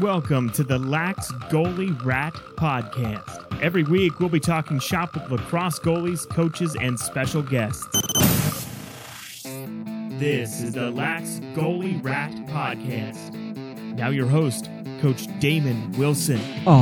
[0.00, 3.60] Welcome to the Lax Goalie Rat Podcast.
[3.60, 7.84] Every week, we'll be talking shop with lacrosse goalies, coaches, and special guests.
[10.20, 13.34] This is the Lax Goalie Rat Podcast.
[13.96, 14.70] Now, your host,
[15.00, 16.40] Coach Damon Wilson.
[16.64, 16.74] Ah,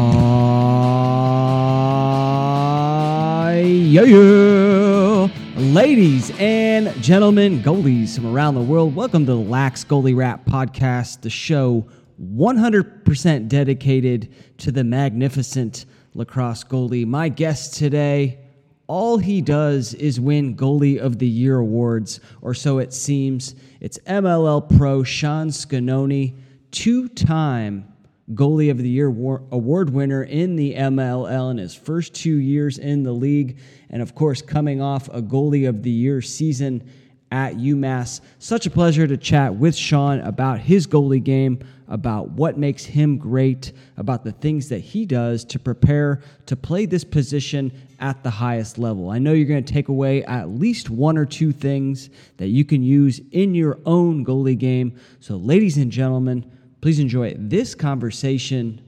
[3.52, 5.28] yeah, yeah.
[5.56, 11.22] Ladies and gentlemen, goalies from around the world, welcome to the Lax Goalie Rat Podcast,
[11.22, 11.86] the show
[12.20, 17.06] 100% dedicated to the magnificent lacrosse goalie.
[17.06, 18.38] My guest today,
[18.86, 23.54] all he does is win Goalie of the Year awards, or so it seems.
[23.80, 26.36] It's MLL Pro Sean Sconone,
[26.70, 27.92] two time
[28.32, 32.78] Goalie of the Year war- award winner in the MLL in his first two years
[32.78, 33.58] in the league,
[33.90, 36.88] and of course, coming off a Goalie of the Year season
[37.30, 38.20] at UMass.
[38.38, 41.58] Such a pleasure to chat with Sean about his goalie game,
[41.88, 46.86] about what makes him great, about the things that he does to prepare to play
[46.86, 49.10] this position at the highest level.
[49.10, 52.64] I know you're going to take away at least one or two things that you
[52.64, 54.98] can use in your own goalie game.
[55.20, 58.80] So, ladies and gentlemen, please enjoy this conversation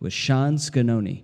[0.00, 1.22] with Sean Sconone.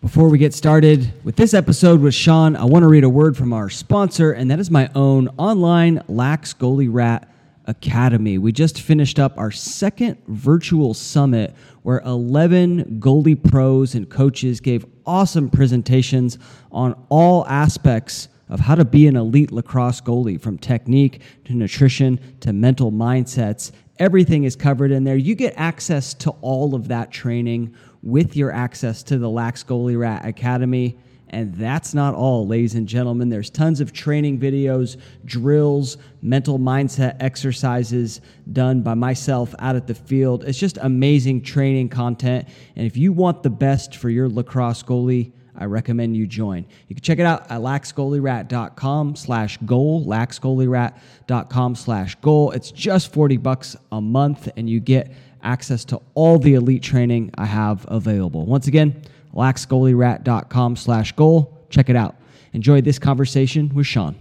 [0.00, 3.36] Before we get started with this episode with Sean, I want to read a word
[3.36, 7.31] from our sponsor, and that is my own online Lax Goalie Rat
[7.72, 8.36] Academy.
[8.36, 14.84] We just finished up our second virtual summit where 11 goalie pros and coaches gave
[15.06, 16.38] awesome presentations
[16.70, 22.20] on all aspects of how to be an elite lacrosse goalie from technique to nutrition
[22.40, 23.72] to mental mindsets.
[23.98, 25.16] Everything is covered in there.
[25.16, 29.98] You get access to all of that training with your access to the Lax Goalie
[29.98, 30.98] Rat Academy.
[31.32, 33.30] And that's not all, ladies and gentlemen.
[33.30, 38.20] There's tons of training videos, drills, mental mindset exercises
[38.52, 40.44] done by myself out at the field.
[40.44, 42.46] It's just amazing training content.
[42.76, 46.66] And if you want the best for your lacrosse goalie, I recommend you join.
[46.88, 52.50] You can check it out at laxgoalierat.com slash goal, laxgoalierat.com slash goal.
[52.52, 55.12] It's just 40 bucks a month and you get
[55.42, 58.46] access to all the elite training I have available.
[58.46, 59.02] Once again,
[59.34, 61.66] laxgoalierat.com slash goal.
[61.70, 62.16] Check it out.
[62.52, 64.14] Enjoy this conversation with Sean.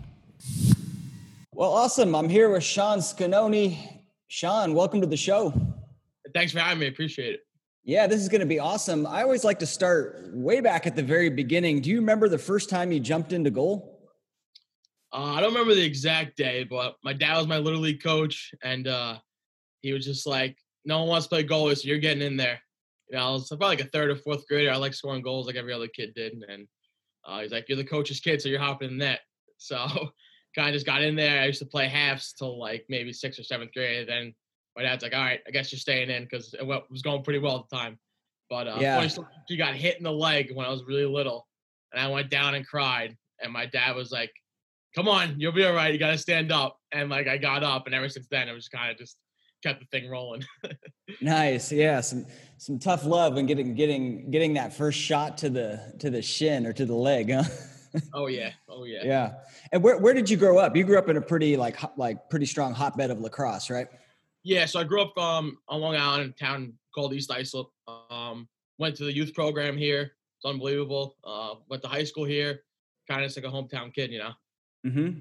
[1.52, 2.16] Well, awesome.
[2.16, 3.78] I'm here with Sean Sconone.
[4.28, 5.54] Sean, welcome to the show.
[6.34, 6.88] Thanks for having me.
[6.88, 7.42] Appreciate it.
[7.84, 9.06] Yeah, this is going to be awesome.
[9.06, 11.82] I always like to start way back at the very beginning.
[11.82, 14.00] Do you remember the first time you jumped into goal?
[15.12, 18.54] Uh, I don't remember the exact day, but my dad was my little league coach,
[18.64, 19.18] and uh,
[19.82, 22.62] he was just like, "No one wants to play goalie, so you're getting in there."
[23.12, 24.72] You know, I was probably like a third or fourth grader.
[24.72, 26.66] I like scoring goals like every other kid did, and
[27.26, 29.20] uh, he's like, "You're the coach's kid, so you're hopping in the net."
[29.64, 29.78] So
[30.56, 31.40] kind of just got in there.
[31.40, 34.10] I used to play halves till like maybe sixth or seventh grade.
[34.10, 34.34] Then
[34.76, 37.38] my dad's like, "All right, I guess you're staying in," because it was going pretty
[37.38, 38.00] well at the time.
[38.50, 39.08] But uh, Yeah.
[39.48, 41.48] he got hit in the leg when I was really little,
[41.94, 43.16] and I went down and cried.
[43.44, 44.34] And my dad was like,
[44.96, 45.94] "Come on, you'll be all right.
[45.94, 48.54] You got to stand up." And like I got up, and ever since then, it
[48.54, 49.18] was kind of just
[49.62, 50.44] kept the thing rolling.
[51.20, 51.72] Nice.
[51.72, 52.26] Yeah, some
[52.58, 56.66] some tough love and getting getting getting that first shot to the to the shin
[56.66, 57.44] or to the leg, huh?
[58.14, 59.02] oh yeah, oh yeah.
[59.04, 59.34] yeah.
[59.72, 60.76] And where where did you grow up?
[60.76, 63.88] You grew up in a pretty like like pretty strong hotbed of lacrosse, right?
[64.44, 67.68] Yeah, so I grew up um on Long Island, in a town called East Islip.
[68.10, 68.48] Um,
[68.78, 70.14] went to the youth program here.
[70.38, 71.18] It's unbelievable.
[71.24, 72.62] Uh, went to high school here.
[73.08, 74.32] Kind of just like a hometown kid, you know.
[74.86, 75.20] Mm-hmm.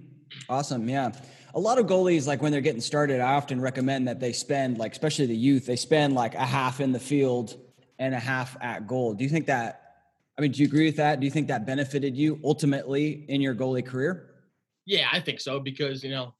[0.49, 0.89] Awesome.
[0.89, 1.13] Yeah.
[1.55, 4.79] A lot of goalies, like when they're getting started, I often recommend that they spend,
[4.79, 7.57] like, especially the youth, they spend like a half in the field
[7.99, 9.15] and a half at goal.
[9.15, 9.83] Do you think that,
[10.39, 11.21] I mean, do you agree with that?
[11.21, 14.31] Do you think that benefited you ultimately in your goalie career?
[14.87, 16.35] Yeah, I think so because you know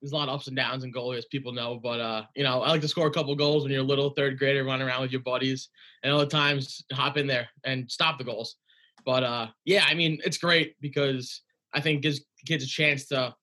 [0.00, 1.80] there's a lot of ups and downs in goalie, as people know.
[1.82, 4.10] But uh, you know, I like to score a couple goals when you're a little
[4.10, 5.68] third grader, running around with your buddies,
[6.02, 8.56] and other times hop in there and stop the goals.
[9.04, 13.34] But uh, yeah, I mean, it's great because I think gives kids a chance to,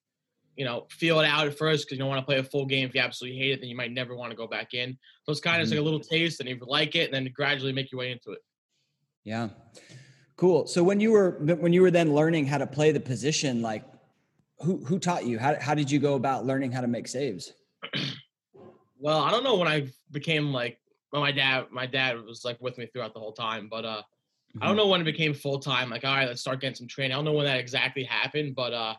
[0.56, 2.66] you know, feel it out at first because you don't want to play a full
[2.66, 2.88] game.
[2.88, 4.97] If you absolutely hate it, then you might never want to go back in.
[5.23, 7.74] So it's kind of like a little taste, and if you like it, then gradually
[7.74, 8.39] make your way into it.
[9.24, 9.50] Yeah.
[10.38, 10.68] Cool.
[10.68, 13.86] So when you were when you were then learning how to play the position, like
[14.59, 15.39] who who taught you?
[15.39, 17.53] How how did you go about learning how to make saves?
[18.97, 20.80] Well, I don't know when I became like
[21.12, 21.65] well, my dad.
[21.71, 24.01] My dad was like with me throughout the whole time, but uh,
[24.62, 25.90] I don't know when it became full time.
[25.90, 27.12] Like, all right, let's start getting some training.
[27.12, 28.96] I don't know when that exactly happened, but uh,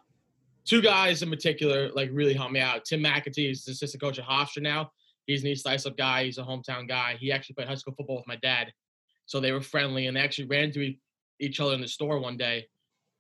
[0.67, 2.85] two guys in particular like really helped me out.
[2.85, 4.91] Tim McAtee is the assistant coach at Hofstra now.
[5.27, 6.25] He's an East Islip guy.
[6.25, 7.17] He's a hometown guy.
[7.19, 8.73] He actually played high school football with my dad,
[9.25, 10.95] so they were friendly and they actually ran into
[11.41, 12.67] each other in the store one day,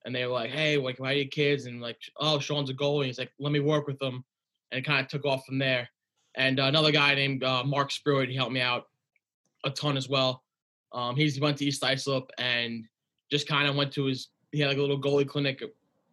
[0.05, 2.75] and they were like, "Hey, like, why are you kids?" And like, "Oh, Sean's a
[2.75, 4.25] goalie." He's like, "Let me work with him,"
[4.71, 5.88] and it kind of took off from there.
[6.37, 8.85] And uh, another guy named uh, Mark Spruitt, he helped me out
[9.65, 10.44] a ton as well.
[10.93, 12.85] Um, he's went to East Islip and
[13.31, 15.62] just kind of went to his he had like a little goalie clinic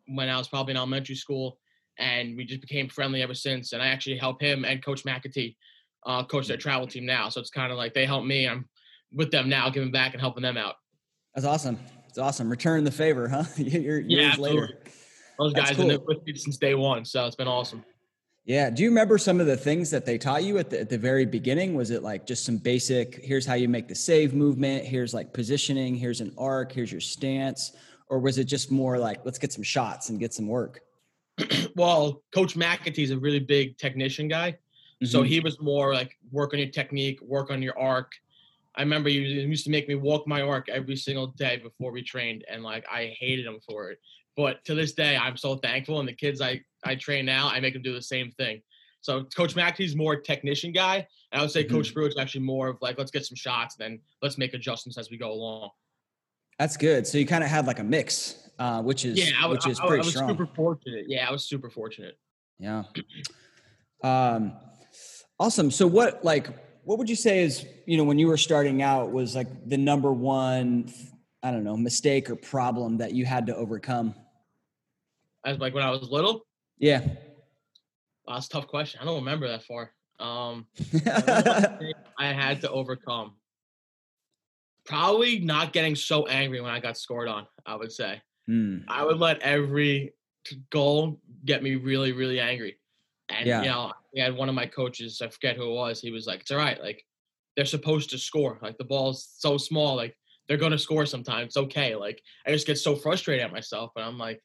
[0.08, 1.58] when I was probably in elementary school,
[1.98, 3.74] and we just became friendly ever since.
[3.74, 5.56] And I actually help him and Coach McAtee
[6.06, 7.30] uh, coach their travel team now.
[7.30, 8.48] So it's kind of like they help me.
[8.48, 8.68] I'm
[9.14, 10.76] with them now, giving back and helping them out.
[11.36, 11.80] That's awesome.
[12.08, 12.50] It's awesome.
[12.50, 13.44] Return the favor, huh?
[13.58, 14.70] You're, yeah, years later.
[15.40, 15.90] Those guys cool.
[15.90, 17.84] have been with me since day one, so it's been awesome.
[18.46, 18.70] Yeah.
[18.70, 20.98] Do you remember some of the things that they taught you at the, at the
[20.98, 21.76] very beginning?
[21.76, 25.32] Was it like just some basic, here's how you make the save movement, here's like
[25.34, 27.72] positioning, here's an arc, here's your stance?
[28.10, 30.82] Or was it just more like, let's get some shots and get some work?
[31.76, 34.58] well, Coach McAtee's a really big technician guy.
[35.04, 35.28] So Mhm.
[35.28, 38.12] he was more like work on your technique, work on your arc.
[38.76, 42.02] I remember he used to make me walk my arc every single day before we
[42.02, 44.00] trained, and like I hated him for it.
[44.36, 46.00] But to this day, I'm so thankful.
[46.00, 48.62] And the kids I I train now, I make them do the same thing.
[49.02, 51.70] So Coach McAtee's more technician guy, and I would say Mhm.
[51.72, 55.10] Coach Brewer's actually more of like let's get some shots, then let's make adjustments as
[55.10, 55.70] we go along.
[56.60, 57.06] That's good.
[57.08, 59.80] So you kind of had like a mix, uh, which is Yeah, I, which is
[59.80, 60.30] I- I pretty was strong.
[60.30, 61.06] super fortunate.
[61.10, 62.18] Yeah, I was super fortunate.
[62.60, 62.84] Yeah.
[64.04, 64.54] Um,
[65.40, 65.72] awesome.
[65.72, 66.48] So what like
[66.84, 69.78] what would you say is you know when you were starting out was like the
[69.78, 70.92] number one
[71.42, 74.16] I don't know mistake or problem that you had to overcome?
[75.46, 76.46] As like when I was little,
[76.78, 77.02] Yeah.
[78.26, 79.00] Wow, that's a tough question.
[79.02, 79.92] I don't remember that far.
[80.20, 80.68] Um,
[81.06, 83.36] I had to overcome.
[84.86, 87.48] Probably not getting so angry when I got scored on.
[87.66, 88.80] I would say Hmm.
[88.90, 90.14] I would let every
[90.70, 92.78] goal get me really, really angry.
[93.30, 93.62] And Yeah.
[93.64, 95.22] you know, I had one of my coaches.
[95.22, 96.02] I forget who it was.
[96.02, 96.80] He was like, "It's all right.
[96.82, 97.06] Like
[97.56, 98.60] they're supposed to score.
[98.62, 99.96] Like the ball's so small.
[99.96, 100.18] Like
[100.48, 101.48] they're gonna score sometimes.
[101.48, 104.42] It's okay." Like I just get so frustrated at myself, but I'm like,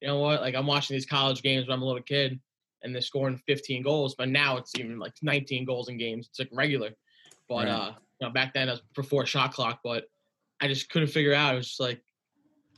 [0.00, 0.40] you know what?
[0.40, 2.40] Like I'm watching these college games when I'm a little kid,
[2.82, 6.28] and they're scoring 15 goals, but now it's even like 19 goals in games.
[6.28, 6.90] It's like regular.
[7.48, 7.68] But Right.
[7.68, 10.04] uh, you know, back then it was before shot clock, but
[10.60, 11.54] I just couldn't figure out.
[11.54, 12.00] It was just like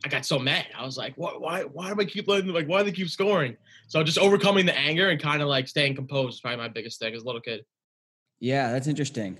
[0.05, 0.67] I got so mad.
[0.77, 2.97] I was like, what why why do I keep letting them like why do they
[2.97, 3.57] keep scoring?
[3.89, 7.01] So just overcoming the anger and kind of like staying composed is probably my biggest
[7.01, 7.65] thing as a little kid.
[8.41, 9.39] Yeah, that's interesting.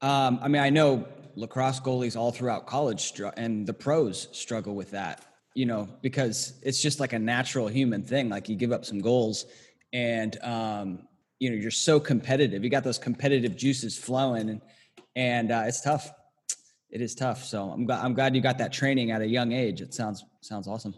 [0.00, 4.74] Um, I mean, I know lacrosse goalies all throughout college str- and the pros struggle
[4.74, 5.24] with that,
[5.58, 8.28] you know, because it's just like a natural human thing.
[8.28, 9.46] Like you give up some goals
[9.92, 11.08] and, um,
[11.40, 12.62] you know, you're so competitive.
[12.62, 14.60] You got those competitive juices flowing and,
[15.16, 16.12] and uh, it's tough.
[16.90, 17.42] It is tough.
[17.42, 19.80] So I'm glad, I'm glad you got that training at a young age.
[19.80, 20.94] It sounds, sounds awesome.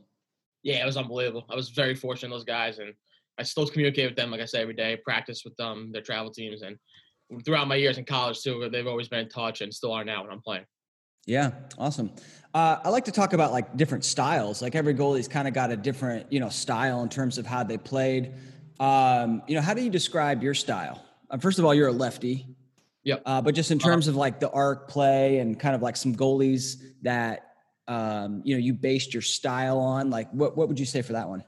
[0.63, 1.47] Yeah, it was unbelievable.
[1.49, 2.93] I was very fortunate those guys and
[3.39, 6.31] I still communicate with them, like I say, every day, practice with them, their travel
[6.31, 6.77] teams and
[7.47, 10.23] throughout my years in college too, they've always been in touch and still are now
[10.23, 10.67] when I'm playing.
[11.27, 12.11] Yeah, awesome.
[12.53, 14.61] Uh, I like to talk about like different styles.
[14.61, 17.63] Like every goalie's kind of got a different, you know, style in terms of how
[17.63, 18.35] they played.
[18.81, 21.05] Um, you know, how do you describe your style?
[21.31, 22.47] Uh, first of all, you're a lefty.
[23.05, 23.23] Yep.
[23.25, 26.15] Uh, but just in terms of like the arc play and kind of like some
[26.15, 27.47] goalies that
[27.89, 31.15] um, you know you based your style on, like what what would you say for
[31.15, 31.45] that one?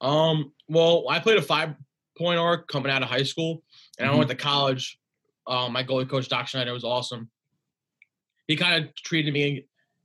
[0.00, 1.74] Um, well, I played a five
[2.16, 3.62] point arc coming out of high school,
[3.98, 4.98] and I went to college.
[5.46, 7.30] Um, my goalie coach, Doc Schneider, was awesome.
[8.52, 9.64] He kind of treated me,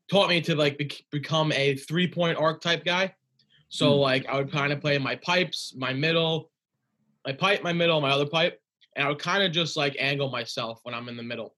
[0.10, 3.14] taught me to like bec- become a three point arc type guy.
[3.68, 4.00] So Mm.
[4.00, 6.50] like I would kind of play my pipes, my middle,
[7.26, 8.58] my pipe, my middle, my other pipe,
[8.96, 11.58] and I would kind of just like angle myself when I'm in the middle.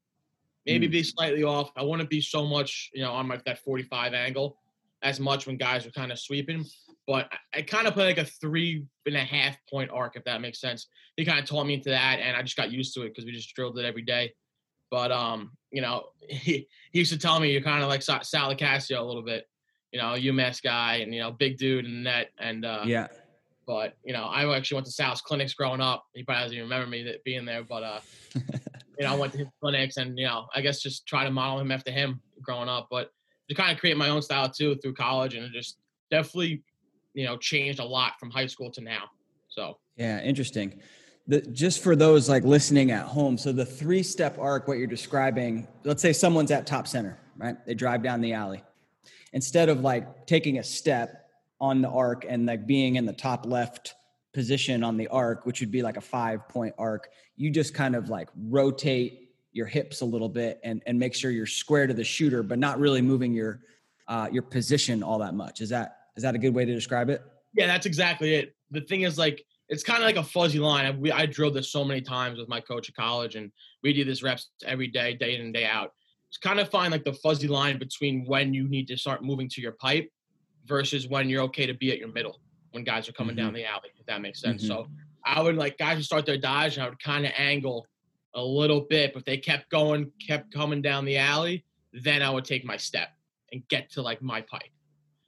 [0.66, 0.92] Maybe Mm.
[0.92, 1.70] be slightly off.
[1.76, 4.58] I wouldn't be so much, you know, on my that 45 angle
[5.04, 6.66] as much when guys are kind of sweeping.
[7.06, 10.24] But I, I kind of play like a three and a half point arc, if
[10.24, 10.88] that makes sense.
[11.18, 13.26] He kind of taught me into that, and I just got used to it because
[13.26, 14.34] we just drilled it every day.
[14.92, 18.22] But um, you know, he, he used to tell me you're kind of like Sa-
[18.22, 19.46] Sal LoCascio a little bit,
[19.92, 23.08] you know, UMass guy, and you know, big dude in the net, and uh, Yeah.
[23.66, 26.06] but you know, I actually went to Sal's clinics growing up.
[26.14, 28.00] He probably doesn't even remember me that being there, but uh,
[28.36, 31.32] you know, I went to his clinics and you know, I guess just try to
[31.32, 32.88] model him after him growing up.
[32.90, 33.12] But
[33.50, 35.78] to kind of create my own style too through college, and it just
[36.12, 36.64] definitely,
[37.14, 39.06] you know, changed a lot from high school to now.
[39.50, 40.80] So Yeah, interesting.
[41.30, 44.88] The, just for those like listening at home, so the three step arc, what you're
[44.88, 47.56] describing, let's say someone's at top center, right?
[47.66, 48.64] They drive down the alley.
[49.32, 51.30] Instead of like taking a step
[51.62, 53.96] on the arc and like being in the top left
[54.34, 57.96] position on the arc, which would be like a five point arc, you just kind
[57.96, 61.94] of like rotate your hips a little bit and, and make sure you're square to
[61.94, 63.62] the shooter, but not really moving your
[64.08, 65.62] uh, your position all that much.
[65.62, 67.22] Is that is that a good way to describe it?
[67.54, 68.56] yeah, that's exactly it.
[68.72, 70.86] The thing is, like, it's kind of like a fuzzy line.
[70.86, 73.52] I, we, I drilled this so many times with my coach at college, and
[73.84, 75.94] we do this reps every day, day in and day out.
[76.28, 79.48] It's kind of find like the fuzzy line between when you need to start moving
[79.50, 80.12] to your pipe
[80.66, 82.40] versus when you're okay to be at your middle
[82.72, 84.64] when guys are coming down the alley, if that makes sense.
[84.64, 84.68] Mhm.
[84.68, 84.88] So
[85.26, 87.88] I would like guys would start their dodge, and I would kind of angle
[88.36, 92.30] a little bit, but if they kept going, kept coming down the alley, then I
[92.30, 93.10] would take my step
[93.52, 94.62] and get to like my pipe.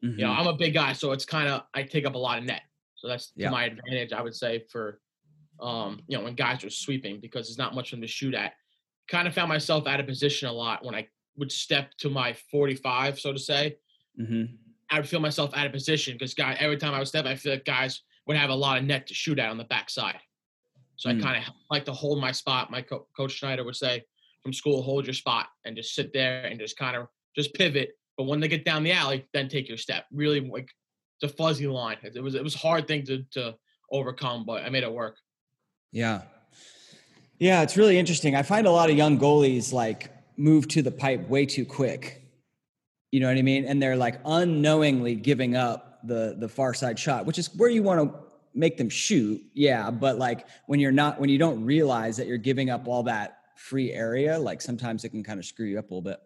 [0.04, 0.20] Mm-hmm.
[0.20, 2.38] You know, I'm a big guy, so it's kind of I take up a lot
[2.38, 2.62] of net.
[3.02, 3.50] So that's to Yeah.
[3.50, 5.02] my advantage, I would say, for
[5.60, 8.34] um, you know, when guys are sweeping because there's not much for them to shoot
[8.34, 8.54] at.
[9.08, 12.34] Kind of found myself out of position a lot when I would step to my
[12.52, 13.78] 45, so to say.
[14.18, 14.46] hmm
[14.90, 17.36] I would feel myself out of position because guy every time I would step, I
[17.36, 20.20] feel like guys would have a lot of net to shoot at on the backside.
[20.98, 21.20] So Mm.
[21.20, 22.70] I kind of like to hold my spot.
[22.72, 24.04] My co- coach Schneider would say
[24.44, 27.92] from school, hold your spot and just sit there and just kind of just pivot.
[28.18, 30.06] But when they get down the alley, then take your step.
[30.12, 30.70] Really like
[31.24, 31.98] a fuzzy line.
[32.04, 33.56] It, it was it was a hard thing to to
[33.92, 35.18] overcome, but I made it work.
[35.92, 36.22] Yeah.
[37.40, 38.36] Yeah, it's really interesting.
[38.36, 42.24] I find a lot of young goalies like move to the pipe way too quick.
[43.12, 43.66] You know what I mean?
[43.66, 47.84] And they're like unknowingly giving up the the far side shot, which is where you
[47.84, 48.20] want to
[48.54, 49.42] make them shoot.
[49.54, 53.04] Yeah, but like when you're not when you don't realize that you're giving up all
[53.04, 56.20] that free area, like sometimes it can kind of screw you up a little bit.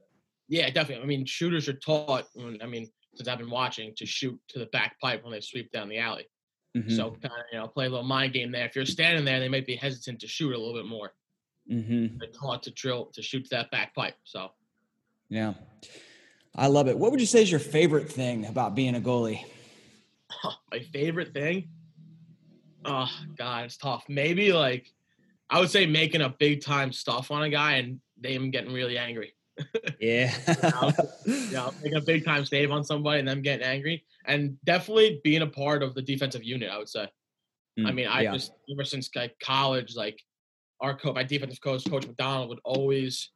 [0.48, 1.04] Yeah, definitely.
[1.04, 2.25] I mean, shooters are taught.
[2.62, 5.72] I mean, since I've been watching, to shoot to the back pipe when they sweep
[5.72, 6.27] down the alley.
[6.75, 6.95] Mhm.
[6.95, 8.65] So kind of you know play a little mind game there.
[8.65, 11.13] If you're standing there, they might be hesitant to shoot a little bit more.
[11.69, 12.19] Mhm.
[12.19, 14.15] They're taught to drill to shoot to that back pipe.
[14.24, 14.51] So
[15.29, 15.53] Yeah.
[16.53, 16.98] I love it.
[16.98, 19.43] What would you say is your favorite thing about being a goalie?
[20.72, 21.69] my favorite thing,
[22.84, 24.05] oh god, it's tough.
[24.10, 24.93] Maybe like
[25.50, 28.98] I would say making a big time stuff on a guy and them getting really
[28.98, 29.34] angry.
[30.00, 30.33] Yeah.
[31.51, 35.41] Know, making a big time save on somebody and them getting angry, and definitely being
[35.41, 36.69] a part of the defensive unit.
[36.69, 37.03] I would say.
[37.77, 38.33] I Mm, mean, I yeah.
[38.33, 40.21] just ever since like college, like
[40.79, 43.31] our coach, my defensive coach, Coach McDonald, would always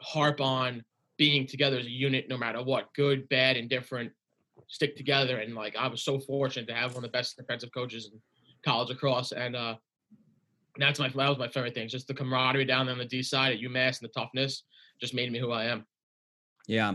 [0.00, 0.82] harp on
[1.18, 4.10] being together as a unit, no matter what, good, bad, indifferent,
[4.68, 5.38] stick together.
[5.38, 8.18] And like, I was so fortunate to have one of the best defensive coaches in
[8.64, 9.74] college lacrosse, and uh,
[10.78, 11.88] that's my that was my favorite thing.
[11.88, 14.64] Just the camaraderie down there on the D side at UMass and the toughness
[15.00, 15.86] just made me who I am.
[16.66, 16.94] Yeah.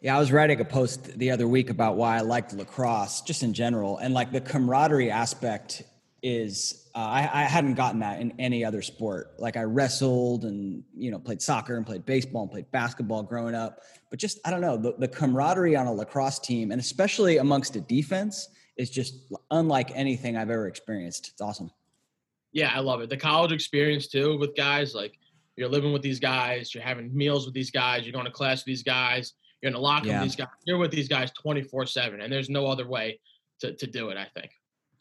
[0.00, 3.44] Yeah, I was writing a post the other week about why I liked lacrosse, just
[3.44, 5.84] in general, and like the camaraderie aspect
[6.22, 9.34] is uh, I, I hadn't gotten that in any other sport.
[9.38, 13.54] Like I wrestled and you know played soccer and played baseball and played basketball growing
[13.54, 17.38] up, but just I don't know the, the camaraderie on a lacrosse team and especially
[17.38, 21.28] amongst a defense is just unlike anything I've ever experienced.
[21.28, 21.70] It's awesome.
[22.52, 23.08] Yeah, I love it.
[23.08, 25.18] The college experience too with guys like
[25.56, 28.60] you're living with these guys, you're having meals with these guys, you're going to class
[28.60, 30.20] with these guys, you're in the locker Yeah.
[30.20, 30.48] with these guys.
[30.64, 33.20] You're with these guys 24 seven, and there's no other way
[33.60, 34.16] to, to do it.
[34.16, 34.50] I think.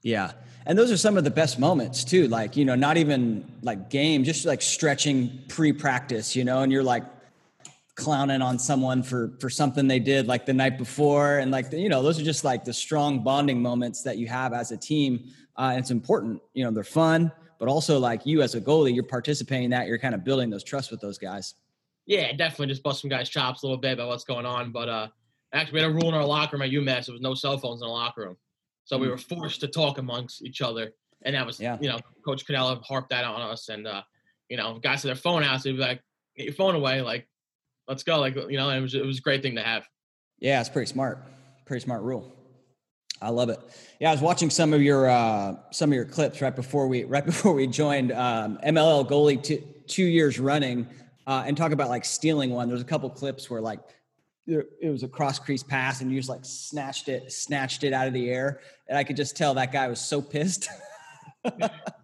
[0.03, 0.31] Yeah.
[0.65, 2.27] And those are some of the best moments too.
[2.27, 6.81] Like, you know, not even like game, just like stretching pre-practice, you know, and you're
[6.83, 7.03] like
[7.95, 11.89] clowning on someone for for something they did like the night before and like you
[11.89, 15.29] know those are just like the strong bonding moments that you have as a team
[15.57, 17.29] uh, and it's important you know they're fun
[17.61, 20.49] but also like you as a goalie you're participating in that you're kind of building
[20.49, 21.53] those trust with those guys
[22.07, 24.71] Yeah, definitely just bust some guys' chops a little bit about what's going on.
[24.71, 25.07] But uh,
[25.53, 27.05] actually, we had a rule in our locker room at UMass.
[27.05, 28.37] There was no cell phones in the locker room,
[28.85, 29.11] so we Mm.
[29.11, 30.91] were forced to talk amongst each other.
[31.21, 31.77] And that was, Yeah.
[31.79, 33.69] you know, Coach Cannella harped that on us.
[33.69, 34.01] And uh,
[34.49, 36.01] you know, guys had their phone out, so he'd be like,
[36.35, 37.27] "Get your phone away!" Like,
[37.87, 38.19] let's go.
[38.19, 39.87] Like, you know, it was it was a great thing to have.
[40.39, 41.19] Yeah, it's pretty smart.
[41.65, 42.33] Pretty smart rule.
[43.21, 43.59] I love it.
[43.99, 47.03] Yeah, I was watching some of your uh, some of your clips right before we
[47.03, 50.87] right before we joined um, MLL goalie two, two years running,
[51.27, 52.67] uh, and talk about like stealing one.
[52.67, 53.79] There's a couple clips where like
[54.47, 57.93] there, it was a cross crease pass and you just like snatched it snatched it
[57.93, 60.69] out of the air, and I could just tell that guy was so pissed.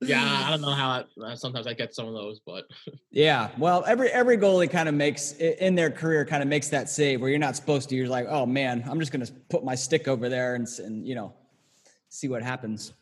[0.00, 1.04] Yeah, I don't know how.
[1.24, 2.66] I, sometimes I get some of those, but
[3.10, 6.88] Yeah, well, every every goalie kind of makes in their career kind of makes that
[6.88, 7.96] save where you're not supposed to.
[7.96, 11.14] You're like, oh man, I'm just gonna put my stick over there and and you
[11.14, 11.32] know
[12.08, 12.92] see what happens.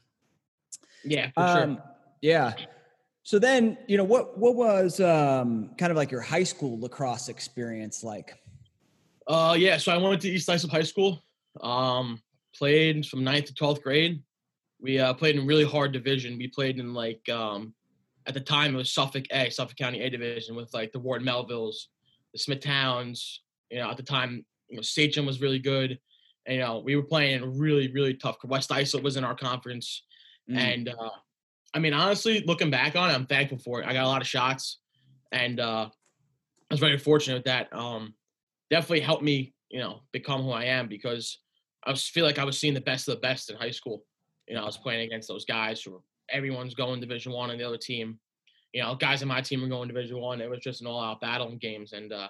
[1.05, 1.62] yeah, for sure.
[1.62, 1.83] Um,
[2.23, 2.55] yeah.
[3.23, 7.29] So then, you know, what what was um, kind of like your high school lacrosse
[7.29, 8.38] experience like?
[9.26, 9.79] Uh, yeah.
[9.79, 11.23] So I went to East Islip High School.
[11.61, 12.23] Um,
[12.55, 14.23] played from ninth to twelfth grade.
[14.87, 16.38] We uh, played in really hard division.
[16.38, 17.75] We played in like um,
[18.26, 21.23] at the time it was Suffolk A, Suffolk County A division with like the Ward
[21.23, 21.75] Melvilles,
[22.33, 23.38] the Smithtowns.
[23.69, 25.99] You know, at the time, you know, Sachem was really good.
[26.47, 28.37] And, you know, we were playing a really, really tough.
[28.45, 30.05] West Islip was in our conference,
[30.49, 30.57] Mm.
[30.59, 31.11] and uh,
[31.75, 33.87] I mean, honestly, looking back on it, I'm thankful for it.
[33.87, 34.78] I got a lot of shots,
[35.33, 37.73] and uh, I was very fortunate with that.
[37.73, 38.14] Um,
[38.71, 41.40] definitely helped me, you know, become who I am because
[41.85, 44.05] I was feel like I was seeing the best of the best in high school.
[44.49, 46.00] You know, I was playing against those guys who were,
[46.31, 48.19] everyone's going Division One, and the other team,
[48.73, 50.41] you know, guys in my team were going Division One.
[50.41, 52.29] It was just an all-out battle in games, and uh,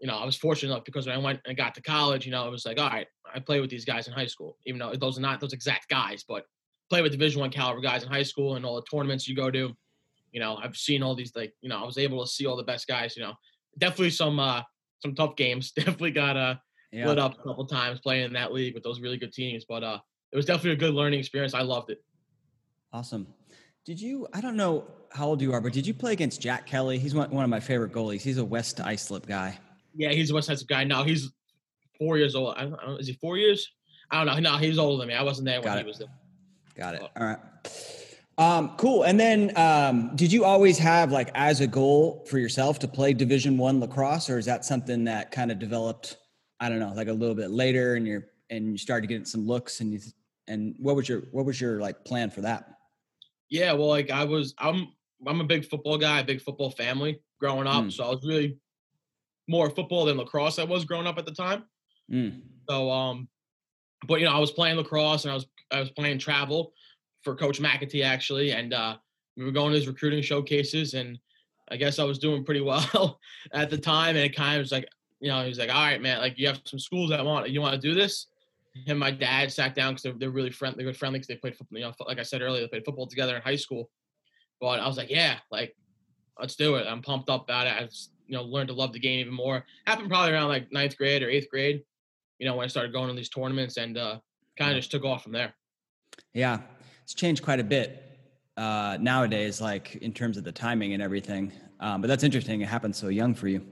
[0.00, 2.32] you know, I was fortunate enough because when I went and got to college, you
[2.32, 4.78] know, it was like, all right, I play with these guys in high school, even
[4.78, 6.44] though those are not those exact guys, but
[6.90, 9.50] play with Division One caliber guys in high school and all the tournaments you go
[9.50, 9.58] to.
[9.58, 9.76] You
[10.32, 12.56] you know, I've seen all these like, you know, I was able to see all
[12.56, 13.16] the best guys.
[13.16, 13.32] You know,
[13.78, 14.62] definitely some uh
[15.00, 15.72] some tough games.
[15.76, 16.56] definitely got uh
[16.92, 17.08] Yeah.
[17.08, 19.64] lit up a couple times playing in that league with those really good teams.
[19.66, 19.98] But uh,
[20.32, 21.54] it was definitely a good learning experience.
[21.54, 22.02] I loved it.
[22.92, 23.26] Awesome.
[23.84, 24.26] Did you?
[24.32, 26.98] I don't know how old you are, but did you play against Jack Kelly?
[26.98, 28.20] He's one, one of my favorite goalies.
[28.20, 29.58] He's a West Islip guy.
[29.94, 30.84] Yeah, he's a West Side guy.
[30.84, 31.30] No, he's
[31.98, 32.54] four years old.
[32.56, 33.70] I don't, I don't, is he four years?
[34.10, 34.52] I don't know.
[34.52, 35.14] No, he was older than me.
[35.14, 36.08] I wasn't there when Got he was there.
[36.76, 37.02] Got it.
[37.02, 37.08] Oh.
[37.20, 37.38] All right.
[38.38, 39.04] Um, cool.
[39.04, 43.14] And then, um, did you always have like as a goal for yourself to play
[43.14, 46.18] Division One lacrosse, or is that something that kind of developed?
[46.60, 49.46] I don't know, like a little bit later, and you're and you started getting some
[49.46, 50.00] looks, and you
[50.48, 52.76] and what was your what was your like plan for that?
[53.48, 54.88] Yeah, well, like I was, I'm,
[55.26, 57.84] I'm a big football guy, big football family growing up.
[57.84, 57.92] Mm.
[57.92, 58.58] So I was really
[59.48, 60.58] more football than lacrosse.
[60.58, 61.64] I was growing up at the time.
[62.10, 62.42] Mm.
[62.68, 63.28] So, um,
[64.06, 66.72] but you know, I was playing lacrosse and I was I was playing travel
[67.22, 68.96] for Coach McAtee actually, and uh,
[69.36, 71.18] we were going to his recruiting showcases, and
[71.70, 73.18] I guess I was doing pretty well
[73.52, 74.16] at the time.
[74.16, 74.88] And it kind of was like,
[75.20, 77.50] you know, he was like, "All right, man, like you have some schools that want
[77.50, 78.26] you want to do this."
[78.84, 81.36] Him, and my dad sat down because they're, they're really friendly, good friendly because they
[81.36, 81.78] played football.
[81.78, 83.90] You know, like I said earlier, they played football together in high school.
[84.60, 85.76] But I was like, "Yeah, like
[86.40, 87.74] let's do it." I'm pumped up about it.
[87.74, 87.92] I've
[88.26, 89.64] you know learned to love the game even more.
[89.86, 91.82] Happened probably around like ninth grade or eighth grade
[92.38, 94.18] you know, when I started going to these tournaments and uh,
[94.58, 95.54] kind of just took off from there.
[96.34, 96.60] Yeah,
[97.02, 98.02] it's changed quite a bit
[98.56, 101.52] uh, nowadays, like in terms of the timing and everything.
[101.80, 102.60] Um, but that's interesting.
[102.60, 103.66] It happened so young for you.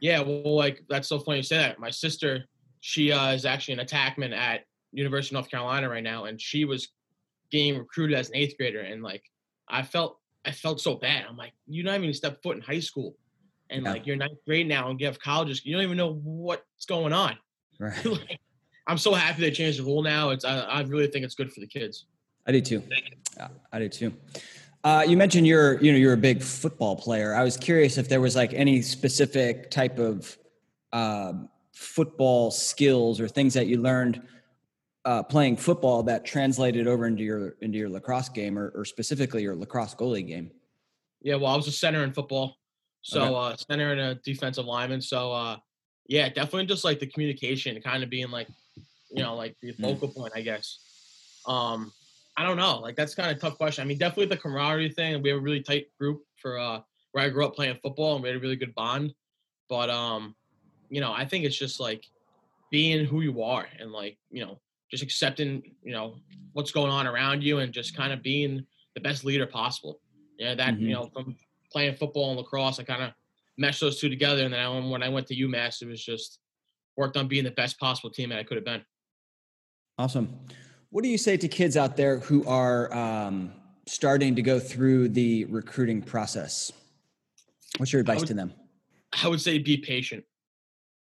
[0.00, 1.78] Yeah, well, like that's so funny you say that.
[1.78, 2.46] My sister,
[2.80, 6.64] she uh, is actually an attackman at University of North Carolina right now, and she
[6.64, 6.88] was
[7.50, 9.22] getting recruited as an eighth grader, and like
[9.68, 11.26] I felt, I felt so bad.
[11.28, 13.16] I'm like, you're not even step foot in high school,
[13.70, 13.92] and Yeah.
[13.92, 17.12] like you're ninth grade now, and you have colleges, you don't even know what's going
[17.12, 17.36] on.
[17.78, 18.04] Right.
[18.04, 18.40] like,
[18.86, 20.30] I'm so happy they changed the rule now.
[20.30, 22.06] It's I, I really think it's good for the kids.
[22.46, 22.82] I do too.
[23.36, 24.12] Yeah, I do too.
[24.82, 27.34] Uh, you mentioned you're, you know, you're a big football player.
[27.34, 30.36] I was curious if there was like any specific type of
[30.92, 31.50] um,
[31.80, 34.20] football skills or things that you learned
[35.06, 39.42] uh, playing football that translated over into your into your lacrosse game, or, or specifically
[39.42, 40.50] your lacrosse goalie game.
[41.22, 42.56] Yeah, well, I was a center in football,
[43.00, 43.54] so Okay.
[43.54, 45.00] uh, center and a defensive lineman.
[45.00, 45.56] So uh,
[46.06, 48.48] yeah, definitely just like the communication, kind of being like,
[49.10, 49.82] you know, like the Mm.
[49.82, 50.78] focal point, I guess.
[51.46, 51.92] Um,
[52.36, 53.82] I don't know, like that's kind of a tough question.
[53.82, 55.22] I mean, definitely the camaraderie thing.
[55.22, 56.80] We have a really tight group for uh,
[57.12, 59.14] where I grew up playing football, and we had a really good bond.
[59.70, 60.34] But um,
[60.90, 62.04] you know, I think it's just like
[62.70, 66.16] being who you are, and like you know, just accepting, you know,
[66.52, 70.00] what's going on around you, and just kind of being the best leader possible.
[70.38, 70.80] Yeah, that Mhm.
[70.80, 71.36] you know, from
[71.72, 73.12] playing football and lacrosse, I kind of
[73.56, 74.44] meshed those two together.
[74.44, 76.40] And then I, when I went to UMass, it was just
[76.96, 78.82] worked on being the best possible team that I could have been.
[79.98, 80.40] Awesome.
[80.88, 83.52] What do you say to kids out there who are um,
[83.86, 86.72] starting to go through the recruiting process?
[87.76, 88.52] What's your advice would- to them?
[89.22, 90.24] I would say be patient.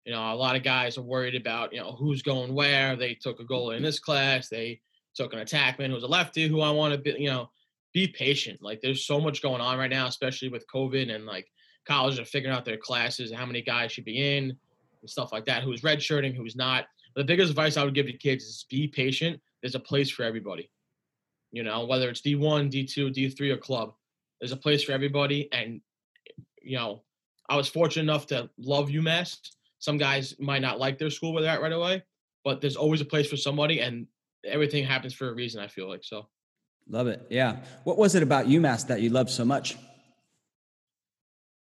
[0.09, 2.95] You know, a lot of guys are worried about, you know, who's going where.
[2.95, 4.49] They took a goalie in this class.
[4.49, 4.81] They
[5.13, 7.51] took an attackman who's a lefty who I want to be, you know,
[7.93, 8.59] be patient.
[8.59, 11.45] Like there's so much going on right now, especially with COVID and like
[11.87, 15.31] colleges are figuring out their classes, and how many guys should be in and stuff
[15.31, 16.87] like that, who's redshirting, who's not.
[17.13, 19.39] But the biggest advice I would give to kids is be patient.
[19.61, 20.71] There's a place for everybody.
[21.51, 23.93] You know, whether it's D1, D2, D3, or club,
[24.41, 25.49] there's a place for everybody.
[25.51, 25.81] And,
[26.63, 27.03] you know,
[27.47, 29.37] I was fortunate enough to love UMass.
[29.79, 32.03] Some guys might not like their school where they're at right away,
[32.43, 34.07] but there's always a place for somebody, and
[34.45, 35.61] everything happens for a reason.
[35.61, 36.27] I feel like so.
[36.89, 37.25] Love it.
[37.29, 37.57] Yeah.
[37.83, 39.77] What was it about UMass that you loved so much?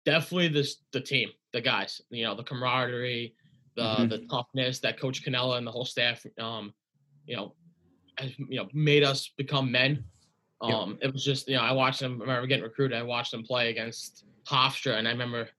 [0.05, 2.01] Definitely this the team, the guys.
[2.09, 3.35] You know, the camaraderie,
[3.75, 4.09] the Mhm.
[4.09, 6.73] the toughness that Coach Cannella and the whole staff, um,
[7.25, 7.55] you know,
[8.17, 10.05] has, you know, made us become men.
[10.63, 10.73] Yep.
[10.73, 12.13] Um, it was just you know I watched them.
[12.21, 12.97] I remember getting recruited.
[12.97, 15.49] I watched them play against Hofstra, and I remember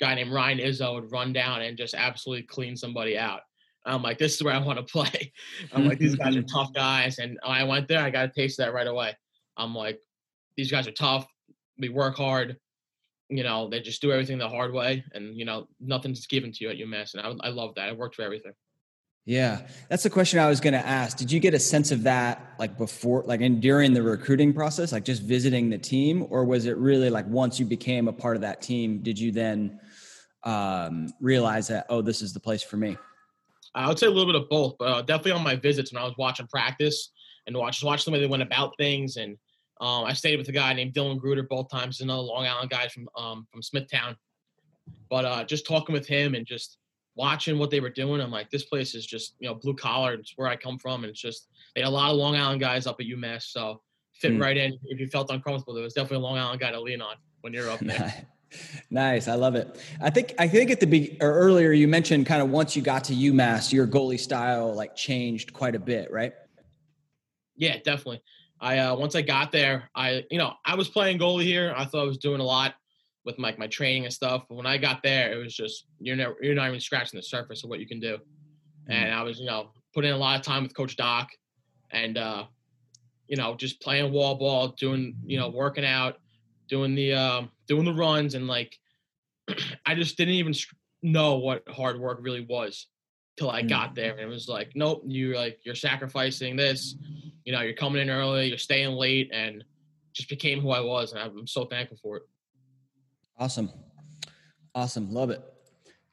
[0.00, 3.40] guy named Ryan Izzo would run down and just absolutely clean somebody out.
[3.86, 5.32] I'm like, this is where I want to play.
[5.72, 8.00] I'm like, these guys are tough guys, and I went there.
[8.00, 9.16] I got a taste of that right away.
[9.56, 10.00] I'm like,
[10.56, 11.26] these guys are tough.
[11.78, 12.56] We work hard.
[13.28, 16.64] You know, they just do everything the hard way, and you know, nothing's given to
[16.64, 17.88] you at UMass, and I, I love that.
[17.88, 18.52] I worked for everything.
[19.26, 21.16] Yeah, that's the question I was going to ask.
[21.16, 24.92] Did you get a sense of that like before, like in during the recruiting process,
[24.92, 28.36] like just visiting the team, or was it really like once you became a part
[28.36, 29.78] of that team, did you then
[30.44, 32.96] um, realize that oh, this is the place for me?
[33.74, 36.02] I would say a little bit of both, but uh, definitely on my visits when
[36.02, 37.12] I was watching practice
[37.46, 39.16] and watch watch the way they went about things.
[39.16, 39.36] And
[39.80, 42.88] um, I stayed with a guy named Dylan Gruder both times, another Long Island guy
[42.88, 44.16] from um, from Smithtown.
[45.08, 46.78] But uh, just talking with him and just
[47.20, 50.14] watching what they were doing, I'm like, this place is just you know blue collar.
[50.14, 52.60] It's where I come from, and it's just they had a lot of Long Island
[52.60, 53.82] guys up at UMass, so
[54.14, 54.42] fit Hmm.
[54.42, 54.78] right in.
[54.84, 57.16] If you felt uncomfortable, there was definitely a Long Island guy to lean on.
[57.42, 58.26] when you're up there.
[58.90, 59.78] Nice, I love it.
[60.02, 62.82] I think I think at the be or earlier you mentioned kind of once you
[62.82, 66.32] got to UMass, your goalie style like changed quite a bit, right?
[67.56, 68.22] Yeah, definitely.
[68.60, 71.72] I uh, once I got there, I you know I was playing goalie here.
[71.76, 72.74] I thought I was doing a lot
[73.24, 74.44] with like my, my training and stuff.
[74.48, 77.22] But when I got there, it was just you're never you're not even scratching the
[77.22, 78.16] surface of what you can do.
[78.16, 78.92] Mm-hmm.
[78.92, 81.28] And I was you know putting in a lot of time with Coach Doc,
[81.90, 82.44] and uh,
[83.28, 86.18] you know just playing wall ball, doing you know working out,
[86.68, 88.78] doing the uh, doing the runs, and like
[89.86, 90.54] I just didn't even
[91.02, 92.86] know what hard work really was
[93.36, 93.94] till I got mm.
[93.96, 94.12] there.
[94.12, 96.94] And it was like, nope, you like you're sacrificing this.
[97.44, 99.64] You know, you're coming in early, you're staying late, and
[100.12, 102.22] just became who I was, and I'm so thankful for it.
[103.40, 103.70] Awesome,
[104.74, 105.42] awesome, love it.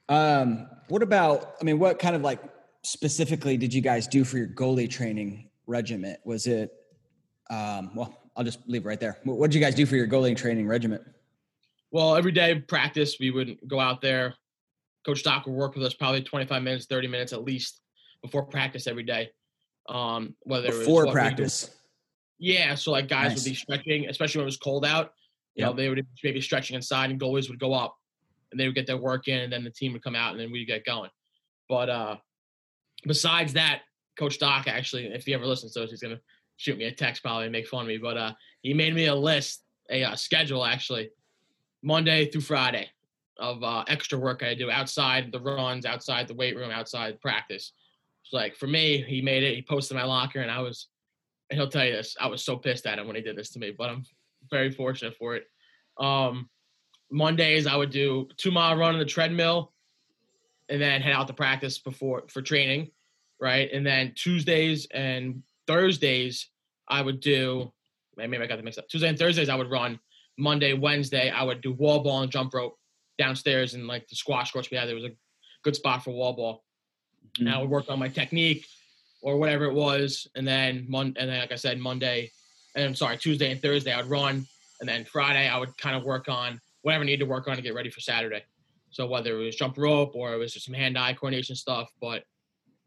[0.08, 1.56] Um, what about?
[1.60, 2.42] I mean, what kind of like
[2.84, 6.20] specifically did you guys do for your goalie training regiment?
[6.24, 6.72] Was it?
[7.50, 9.18] Um, well, I'll just leave it right there.
[9.26, 11.02] What did you guys do for your goalie training regiment?
[11.92, 14.34] Well, every day practice, we would go out there,
[15.06, 17.82] Coach Doc would work with us probably 25 minutes, 30 minutes at least
[18.22, 19.30] before practice every day.
[19.90, 21.72] Um, whether before it was practice.
[22.40, 23.38] Yeah, so like guys nice.
[23.38, 25.14] would be stretching, especially when it was cold out.
[25.58, 25.72] You yep.
[25.72, 27.96] know, they would maybe stretching inside, and goalies would go up,
[28.52, 30.40] and they would get their work in, and then the team would come out, and
[30.40, 31.10] then we'd get going.
[31.68, 32.18] But uh,
[33.06, 33.82] besides that,
[34.18, 36.22] Coach Doc actually, if he ever listens to us, he's gonna
[36.58, 37.98] shoot me a text probably and make fun of me.
[37.98, 41.10] But uh, he made me a list, a uh, schedule actually,
[41.82, 42.88] Monday through Friday
[43.40, 47.74] of uh, extra work I do outside the runs, outside the weight room, outside practice.
[48.24, 49.56] It's like for me, he made it.
[49.56, 50.88] He posted my locker, and I was,
[51.50, 52.16] and he'll tell you this.
[52.20, 54.04] I was so pissed at him when he did this to me, but I'm
[54.50, 55.46] very fortunate for it.
[55.98, 56.50] Um,
[57.12, 59.74] Mondays I would do two mile run on the treadmill,
[60.70, 62.92] and then head out to practice before for training,
[63.40, 63.72] right?
[63.72, 66.50] And then Tuesdays and Thursdays
[66.88, 67.72] I would do.
[68.16, 68.88] Maybe I got the mix up.
[68.88, 70.00] Tuesday and Thursdays I would run.
[70.38, 72.78] Monday, Wednesday I would do wall ball and jump rope
[73.18, 74.88] downstairs in like the squash courts we had.
[74.88, 75.16] There was a
[75.64, 76.64] good spot for wall ball.
[77.36, 77.48] Mm-hmm.
[77.48, 78.66] And I would work on my technique
[79.22, 82.32] or whatever it was, and then Mon- and then like I said, Monday,
[82.78, 84.46] and I'm sorry, Tuesday and Thursday I would run,
[84.80, 87.56] and then Friday I would kind of work on whatever I needed to work on
[87.56, 88.44] to get ready for Saturday.
[88.92, 92.24] So whether it was jump rope or it was just some hand-eye coordination stuff, but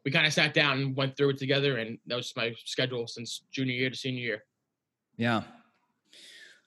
[0.05, 3.07] we kind of sat down and went through it together, and that was my schedule
[3.07, 4.45] since junior year to senior year.
[5.17, 5.43] Yeah,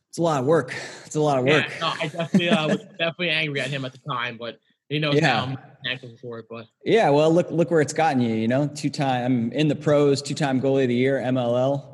[0.10, 0.76] it's a lot of work.
[1.06, 1.66] It's a lot of work.
[1.68, 4.60] Yeah, no, I definitely uh, was definitely angry at him at the time, but
[4.90, 5.42] he knows yeah.
[5.42, 6.46] I'm thankful for it.
[6.50, 8.36] But yeah, well, look look where it's gotten you.
[8.36, 11.93] You know, two time I'm in the pros, two time goalie of the year, MLL.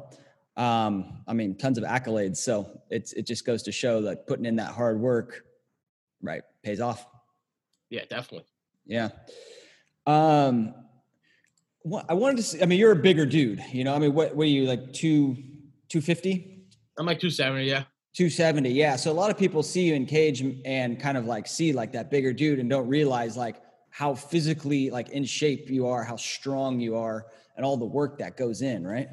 [0.59, 2.37] Um, I mean, tons of accolades.
[2.37, 5.45] So it's it just goes to show that putting in that hard work,
[6.21, 7.05] right, pays off.
[7.89, 8.45] Yeah, definitely.
[8.85, 9.09] Yeah.
[10.05, 10.75] Um,
[11.83, 12.61] what I wanted to see.
[12.61, 13.63] I mean, you're a bigger dude.
[13.71, 15.37] You know, I mean, what what are you like two
[15.87, 16.65] two fifty?
[16.97, 17.65] I'm like two seventy.
[17.65, 17.85] Yeah.
[18.15, 21.45] 270 yeah so a lot of people see you in cage and kind of like
[21.45, 23.57] see like that bigger dude and don't realize like
[23.91, 28.17] how physically like in shape you are how strong you are and all the work
[28.17, 29.09] that goes in right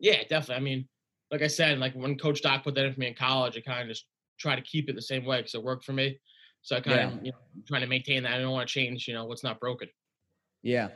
[0.00, 0.88] yeah definitely i mean
[1.30, 3.60] like i said like when coach doc put that in for me in college i
[3.60, 4.06] kind of just
[4.38, 6.18] try to keep it the same way because it worked for me
[6.62, 7.06] so i kind yeah.
[7.08, 9.44] of you know trying to maintain that i don't want to change you know what's
[9.44, 9.88] not broken
[10.62, 10.88] yeah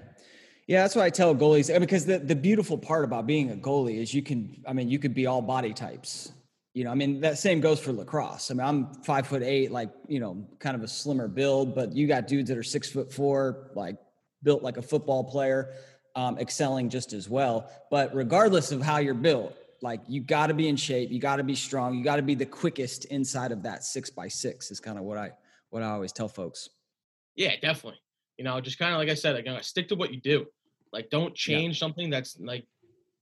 [0.67, 1.79] yeah, that's what I tell goalies.
[1.79, 4.99] Because the, the beautiful part about being a goalie is you can, I mean, you
[4.99, 6.33] could be all body types
[6.75, 8.51] you know, I mean, that same goes for lacrosse.
[8.51, 11.95] I mean, I'm five foot eight, like, you know, kind of a slimmer build, but
[11.95, 13.97] you got dudes that are six foot four, like
[14.43, 15.73] built like a football player,
[16.17, 17.71] um, excelling just as well.
[17.91, 21.37] But regardless of how you're built, like you got to be in shape, you got
[21.37, 24.71] to be strong, you got to be the quickest inside of that six by six
[24.71, 25.33] is kind of what I,
[25.71, 26.71] what I always tell folks.
[27.37, 28.01] Yeah, definitely.
[28.39, 30.21] You know, just kind of like I said, like, you know, stick to what you
[30.21, 30.47] do.
[30.93, 31.81] Like, don't change yeah.
[31.81, 32.65] something that's like,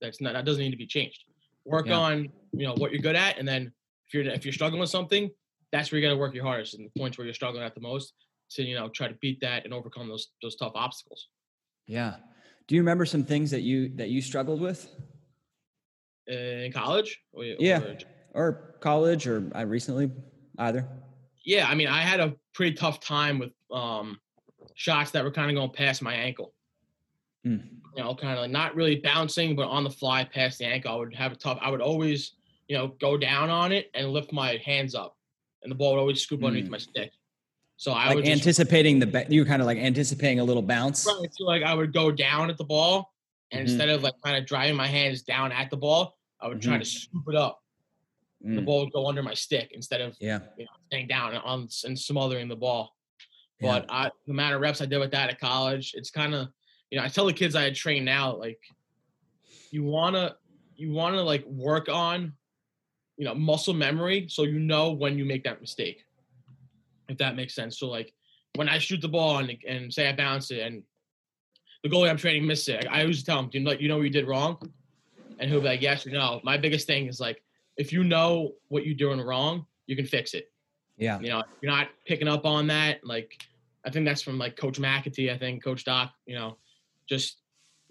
[0.01, 1.23] that's not, that doesn't need to be changed
[1.65, 1.97] work yeah.
[1.97, 3.71] on you know what you're good at and then
[4.07, 5.29] if you're if you're struggling with something
[5.71, 7.73] that's where you're going to work your hardest and the points where you're struggling at
[7.73, 8.13] the most
[8.51, 11.27] to you know try to beat that and overcome those those tough obstacles
[11.87, 12.15] yeah
[12.67, 14.89] do you remember some things that you that you struggled with
[16.27, 17.97] in college or, yeah or,
[18.33, 20.09] or college or i uh, recently
[20.59, 20.87] either
[21.45, 24.19] yeah i mean i had a pretty tough time with um
[24.75, 26.53] shots that were kind of going past my ankle
[27.45, 27.63] Mm.
[27.95, 30.91] You know, kind of like not really bouncing, but on the fly past the ankle.
[30.91, 31.59] I would have a tough.
[31.61, 32.33] I would always,
[32.67, 35.15] you know, go down on it and lift my hands up,
[35.61, 36.47] and the ball would always scoop mm.
[36.47, 37.11] underneath my stick.
[37.77, 40.61] So I like was anticipating just, the you were kind of like anticipating a little
[40.61, 41.05] bounce.
[41.05, 41.27] Right.
[41.31, 43.11] So like I would go down at the ball,
[43.51, 43.69] and mm-hmm.
[43.69, 46.69] instead of like kind of driving my hands down at the ball, I would mm-hmm.
[46.69, 47.59] try to scoop it up.
[48.45, 48.55] Mm.
[48.55, 51.67] The ball would go under my stick instead of yeah, you know, staying down on
[51.83, 52.95] and smothering the ball.
[53.59, 53.95] But yeah.
[53.95, 56.49] I, the amount of reps I did with that at college, it's kind of
[56.93, 58.59] you know, I tell the kids I train now, like,
[59.71, 60.35] you wanna,
[60.75, 62.33] you wanna like work on
[63.17, 66.05] you know muscle memory, so you know when you make that mistake.
[67.13, 67.79] If that makes sense.
[67.79, 68.13] So like
[68.55, 70.83] when I shoot the ball and, and say I bounce it and
[71.83, 73.97] the goalie I'm training missed it, I always tell him, "Do you know you know
[73.97, 74.57] what you did wrong?"
[75.39, 77.41] And he'll be like, "Yes or no." My biggest thing is like
[77.77, 80.51] if you know what you're doing wrong, you can fix it.
[80.97, 81.19] Yeah.
[81.19, 83.05] You know, you're not picking up on that.
[83.05, 83.43] Like,
[83.85, 85.31] I think that's from like Coach McAtee.
[85.31, 86.11] I think Coach Doc.
[86.25, 86.57] You know,
[87.07, 87.37] just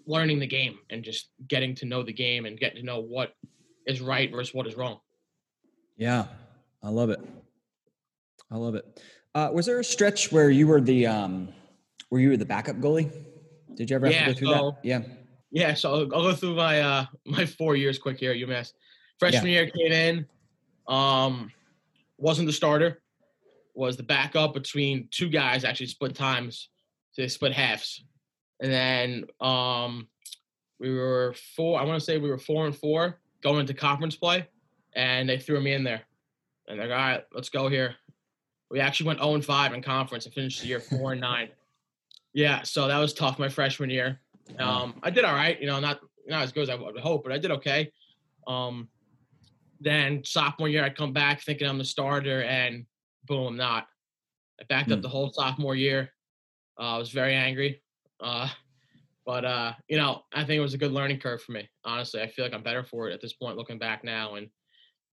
[0.05, 3.35] learning the game and just getting to know the game and getting to know what
[3.87, 4.99] is right versus what is wrong.
[5.97, 6.25] Yeah,
[6.81, 7.19] I love it.
[8.53, 9.01] I love it.
[9.33, 11.49] Uh, was there a stretch where you were the um,
[12.09, 13.11] where you were the backup goalie?
[13.73, 14.87] Did you ever have Yeah, to go through so- that?
[14.87, 15.01] Yeah.
[15.55, 18.73] Yeah, so I'll, I'll go through my uh my four years quick here at UMass.
[19.19, 20.25] Freshman year came in,
[20.87, 21.51] um,
[22.17, 23.01] wasn't the starter,
[23.75, 26.69] was the backup between two guys actually split times,
[27.11, 28.03] so they split halves,
[28.61, 30.07] and then um
[30.79, 31.79] we were four.
[31.79, 34.47] I want to say we were four and four going into conference play,
[34.95, 36.01] and they threw me in there,
[36.67, 37.95] and they're like, all right, let's go here.
[38.73, 41.49] We actually went zero and five in conference and finished the year four and nine.
[42.33, 44.19] Yeah, so that was tough my freshman year.
[44.57, 47.23] Um, I did all right, you know, not not as good as I would hope,
[47.23, 47.91] but I did okay.
[48.47, 48.89] Um,
[49.79, 52.87] then sophomore year, I come back thinking I'm the starter, and
[53.27, 53.85] boom, I'm not.
[54.59, 55.01] I backed up Hmm.
[55.03, 56.11] the whole sophomore year.
[56.79, 57.83] Uh, I was very angry,
[58.21, 58.49] uh,
[59.23, 61.69] but uh, you know, I think it was a good learning curve for me.
[61.85, 64.33] Honestly, I feel like I'm better for it at this point, looking back now.
[64.33, 64.49] And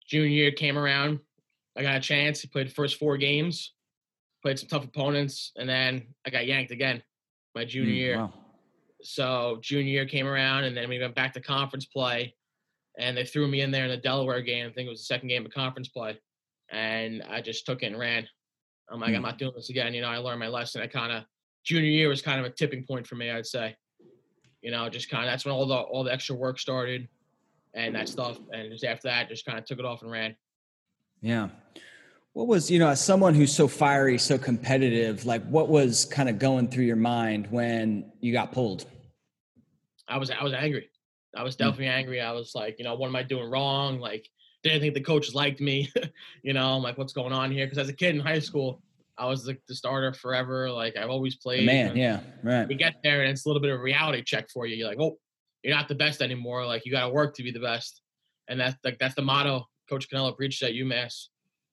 [0.08, 1.20] junior year came around,
[1.78, 2.42] I got a chance.
[2.42, 3.74] He played the first four games,
[4.42, 7.02] played some tough opponents, and then I got yanked again
[7.56, 8.18] my junior Mm, year.
[8.18, 8.34] Wow.
[9.02, 12.36] So junior year came around, and then we went back to conference play,
[12.98, 14.68] and they threw me in there in the Delaware game.
[14.68, 16.20] I think it was the second game of conference play,
[16.72, 18.28] and I just took it and ran.
[18.90, 19.24] I'm like, I'm Hmm.
[19.24, 19.94] not doing this again.
[19.94, 20.82] You know, I learned my lesson.
[20.82, 21.24] I kind of
[21.64, 23.76] junior year was kind of a tipping point for me, I'd say.
[24.62, 27.10] You know, just kind of that's when all the all the extra work started,
[27.74, 28.40] and that stuff.
[28.54, 30.36] And just after that, just kind of took it off and ran.
[31.24, 31.50] Yeah.
[32.34, 36.28] What was, you know, as someone who's so fiery, so competitive, like what was kind
[36.30, 38.86] of going through your mind when you got pulled?
[40.08, 40.90] I was I was angry.
[41.36, 41.64] I was Hmm.
[41.64, 42.22] definitely angry.
[42.22, 44.00] I was like, you know, what am I doing wrong?
[44.00, 44.28] Like,
[44.64, 45.92] didn't think the coaches liked me.
[46.44, 47.66] you know, I'm like, what's going on here?
[47.66, 48.82] Because as a kid in high school,
[49.18, 50.70] I was like the starter forever.
[50.72, 51.66] Like I've always The played.
[51.68, 52.70] man, and yeah, right.
[52.70, 54.76] You get there and it's a little bit of a reality check for you.
[54.76, 55.18] You're like, oh,
[55.62, 56.66] you're not the best anymore.
[56.66, 58.02] Like you got to work to be the best.
[58.50, 61.28] And that's like that's the motto Coach Cannella preached at UMass: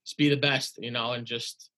[0.05, 0.79] just be the best.
[0.79, 1.70] You know, and just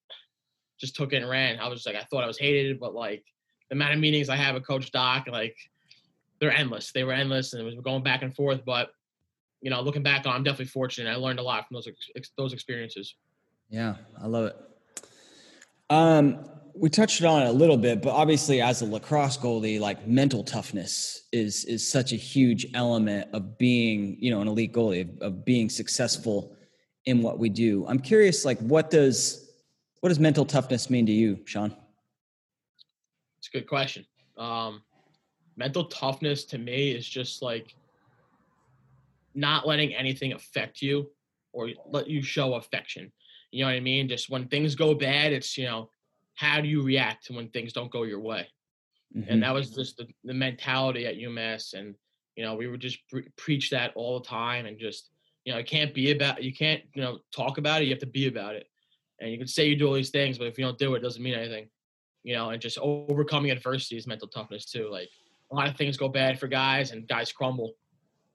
[0.81, 1.61] just took it and ran.
[1.61, 3.25] I was just like, I thought I was hated, but like
[3.71, 5.57] the amount of meetings I have with Coach Doc, like
[6.41, 6.91] they're endless.
[6.93, 8.65] They were endless, and it was going back and forth.
[8.65, 8.91] But
[9.61, 11.11] you know, looking back on, I'm definitely fortunate.
[11.11, 13.15] I learned a lot from those ex- those experiences.
[13.71, 14.57] Yeah, I love it.
[15.89, 20.07] Um, we touched on it a little bit, but obviously, as a lacrosse goalie, like
[20.07, 25.03] mental toughness is is such a huge element of being, you know, an elite goalie
[25.03, 26.57] of, of being successful
[27.07, 27.85] in what we do.
[27.89, 29.51] I'm curious, like, what does
[30.01, 31.75] what does mental toughness mean to you, Sean?
[33.39, 34.07] It's a good question.
[34.39, 34.83] Um,
[35.57, 37.75] mental toughness to me is just like
[39.35, 41.11] not letting anything affect you
[41.53, 43.13] or let you show affection.
[43.51, 44.09] You know what I mean?
[44.09, 45.91] Just when things go bad, it's you know,
[46.43, 48.49] how do you react when things don't go your way?
[49.17, 49.27] Mhm.
[49.29, 51.75] and that was just the, the mentality at UMass.
[51.75, 51.95] And
[52.37, 55.11] you know, we would just pre- preach that all the time, and just
[55.45, 57.85] you know, it can't be about you can't you know talk about it.
[57.85, 58.67] You have to be about it.
[59.21, 60.99] And you can say you do all these things, but if you don't do it,
[60.99, 61.69] it doesn't mean anything.
[62.25, 64.89] You know, and just overcoming adversity is mental toughness too.
[64.91, 65.11] Like
[65.51, 67.75] a lot of things go bad for guys, and guys crumble.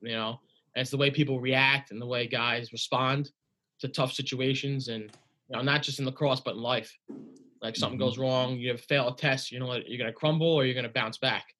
[0.02, 0.39] You know,
[0.76, 3.32] and it's the way people react and the way guys respond
[3.80, 5.04] to tough situations, and
[5.50, 6.96] you know, not just in lacrosse but in life.
[7.62, 8.04] Like something Mhm.
[8.04, 10.76] goes wrong, you have fail a test, you know, what you're gonna crumble or you're
[10.76, 11.54] gonna bounce back.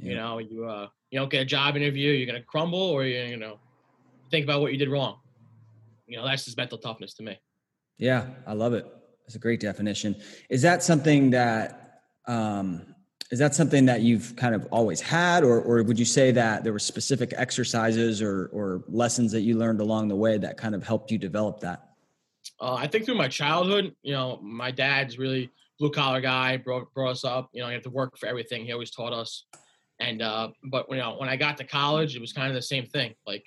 [0.00, 3.26] You know, you uh, you don't get a job interview, you're gonna crumble or you're
[3.26, 3.60] you know
[4.30, 5.18] think about what you did wrong.
[6.06, 7.38] You know, that's just mental toughness to me.
[7.98, 8.86] Yeah, I love it.
[9.24, 10.14] That's a great definition.
[10.48, 12.94] Is that something that um,
[13.30, 16.62] is that something that you've kind of always had, or or would you say that
[16.64, 20.74] there were specific exercises or or lessons that you learned along the way that kind
[20.74, 21.87] of helped you develop that?
[22.60, 26.92] Uh, I think through my childhood, you know, my dad's really blue collar guy, brought,
[26.92, 27.50] brought us up.
[27.52, 28.64] You know, you have to work for everything.
[28.64, 29.44] He always taught us.
[30.00, 32.62] And uh, but you know, when I got to college, it was kind of the
[32.62, 33.14] same thing.
[33.26, 33.44] Like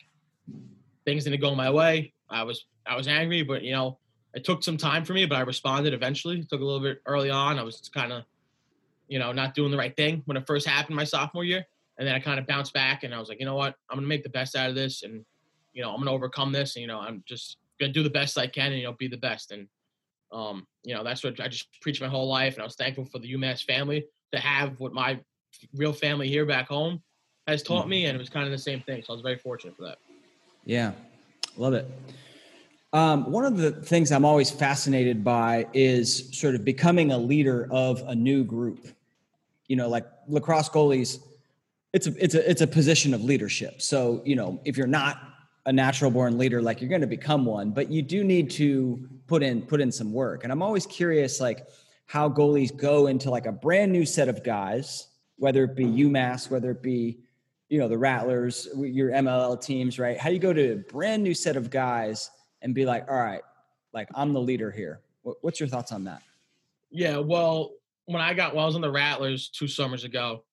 [1.06, 2.14] things didn't go my way.
[2.30, 4.00] I was I was angry, but you know,
[4.34, 6.40] it took some time for me, but I responded eventually.
[6.40, 7.58] It took a little bit early on.
[7.58, 8.24] I was kind of,
[9.08, 11.66] you know, not doing the right thing when it first happened my sophomore year.
[11.98, 13.76] And then I kind of bounced back and I was like, you know what?
[13.90, 15.26] I'm gonna make the best out of this and
[15.74, 18.38] you know, I'm gonna overcome this and you know, I'm just gonna do the best
[18.38, 19.52] I can and you know, be the best.
[19.52, 19.68] And
[20.32, 23.06] um, you know, that's what I just preached my whole life and I was thankful
[23.06, 25.20] for the UMass family to have what my
[25.74, 27.02] real family here back home
[27.48, 29.04] has taught me and it was kind of the same thing.
[29.04, 29.98] So I was very fortunate for that.
[30.64, 30.94] Yeah,
[31.58, 31.90] love it.
[32.94, 37.68] Um, one of the things I'm always fascinated by is sort of becoming a leader
[37.72, 38.88] of a new group.
[39.68, 41.20] You know, like lacrosse goalies,
[41.94, 43.82] it's a it's a it's a position of leadership.
[43.82, 45.31] So you know, if you're not
[45.66, 49.08] a natural born leader, like you're going to become one, but you do need to
[49.28, 50.44] put in put in some work.
[50.44, 51.68] And I'm always curious, like
[52.06, 56.50] how goalies go into like a brand new set of guys, whether it be UMass,
[56.50, 57.20] whether it be
[57.70, 60.18] you know the Rattlers, your MLL teams, right?
[60.18, 62.30] How do you go to a brand new set of guys
[62.62, 63.42] and be like, all right,
[63.94, 65.02] like I'm the leader here.
[65.22, 66.22] What's your thoughts on that?
[66.90, 67.72] Yeah, well,
[68.06, 70.44] when I got when I was on the Rattlers two summers ago,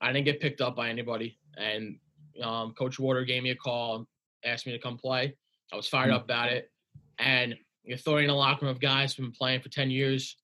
[0.00, 1.98] I didn't get picked up by anybody, and
[2.42, 4.08] um, Coach Warder gave me a call,
[4.44, 5.36] asked me to come play.
[5.72, 6.16] I was fired mm-hmm.
[6.16, 6.70] up about it,
[7.18, 10.36] and you're throwing in a locker room of guys who've been playing for ten years.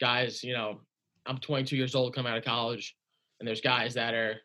[0.00, 0.80] Guys, you know,
[1.26, 2.96] I'm 22 years old, coming out of college,
[3.38, 4.40] and there's guys that are,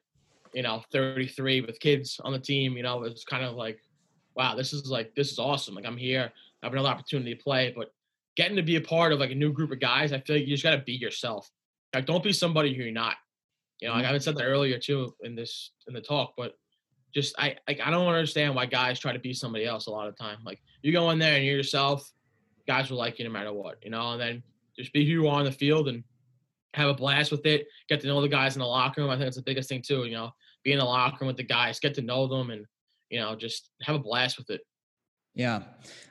[0.53, 2.77] you know, 33 with kids on the team.
[2.77, 3.79] You know, it's kind of like
[4.37, 5.75] wow, this is like this is awesome.
[5.75, 6.31] Like I'm here,
[6.61, 7.73] I have another opportunity to play.
[7.75, 7.91] But
[8.37, 10.45] getting to be a part of like a new group of guys, I feel like
[10.45, 11.49] you just gotta be yourself.
[11.93, 13.15] Like don't be somebody who you're not.
[13.81, 16.53] You know, like I haven't said that earlier too in this in the talk, but
[17.17, 20.07] just I like I don't understand why guys try to be somebody else a lot
[20.07, 20.37] of time.
[20.45, 22.13] Like you go in there and you're yourself,
[22.67, 24.43] guys will like you no matter what, you know, and then
[24.77, 26.03] just be who you are on the field and
[26.75, 27.65] have a blast with it.
[27.89, 29.09] Get to know the guys in the locker room.
[29.09, 30.05] I think that's the biggest thing too.
[30.05, 30.31] You know,
[30.63, 32.67] be in the locker room with the guys, get to know them, and
[33.09, 34.61] you know, just have a blast with it.
[35.33, 35.63] Yeah,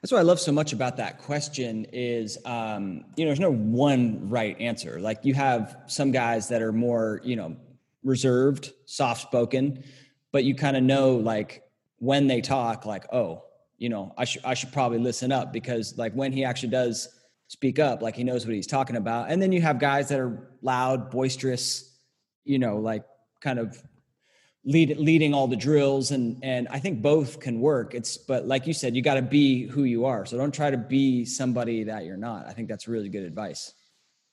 [0.02, 3.52] that's what I love so much about that question is, um, you know, there's no
[3.52, 4.98] one right answer.
[4.98, 7.56] Like you have some guys that are more, you know,
[8.02, 9.84] reserved, soft spoken,
[10.36, 11.62] but you kind of know like
[11.96, 13.42] when they talk, like, oh,
[13.78, 17.08] you know, I should I should probably listen up because like when he actually does
[17.48, 19.30] speak up, like he knows what he's talking about.
[19.30, 21.98] And then you have guys that are loud, boisterous,
[22.44, 23.02] you know, like
[23.40, 23.82] kind of
[24.66, 27.94] lead, leading all the drills and and I think both can work.
[27.94, 30.26] It's but like you said, you got to be who you are.
[30.26, 32.46] So don't try to be somebody that you're not.
[32.46, 33.72] I think that's really good advice.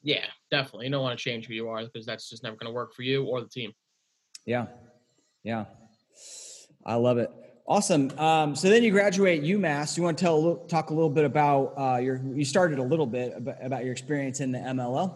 [0.02, 0.88] Yeah, definitely.
[0.88, 2.94] You don't want to change who you are because that's just never going to work
[2.94, 3.72] for you or the team.
[4.46, 4.66] Yeah,
[5.44, 5.64] yeah,
[6.86, 7.30] I love it.
[7.66, 8.12] Awesome.
[8.20, 9.96] Um, so then you graduate UMass.
[9.96, 12.22] You want to tell talk a little bit about uh, your?
[12.34, 15.14] You started a little bit about, your experience in the MLL.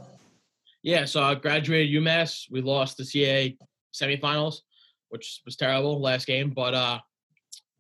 [0.82, 2.50] Yeah, so I graduated UMass.
[2.50, 3.58] We lost the CA
[3.94, 4.62] semifinals
[5.10, 6.52] which was terrible last game.
[6.52, 7.00] But uh,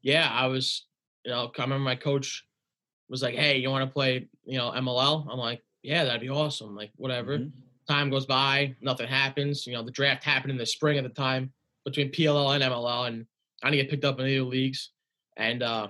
[0.02, 0.86] yeah, I was,
[1.26, 2.44] you know, I remember my coach
[3.10, 6.30] was like, "Hey, you want to play, you know, MLL?" I'm like, "Yeah, that'd be
[6.30, 7.38] awesome." Like, whatever.
[7.38, 7.50] Mm-hmm.
[7.88, 9.66] Time goes by, nothing happens.
[9.66, 11.54] You know, the draft happened in the spring at the time
[11.88, 13.26] between PLL and MLL, and
[13.64, 14.92] I didn't get picked up in any leagues.
[15.38, 15.88] And uh,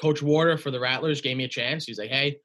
[0.00, 1.84] Coach Warder for the Rattlers gave me a chance.
[1.84, 2.38] He's like, "Hey,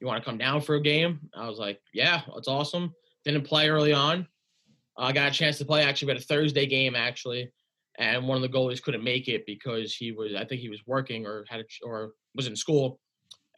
[0.00, 3.44] you want to come down for a game?" I was like, "Yeah, that's awesome." Didn't
[3.44, 4.26] play early on,
[4.96, 6.06] I got a chance to play actually.
[6.06, 7.50] We had a Thursday game actually,
[7.98, 10.80] and one of the goalies couldn't make it because he was, I think he was
[10.86, 13.00] working or had a, or was in school,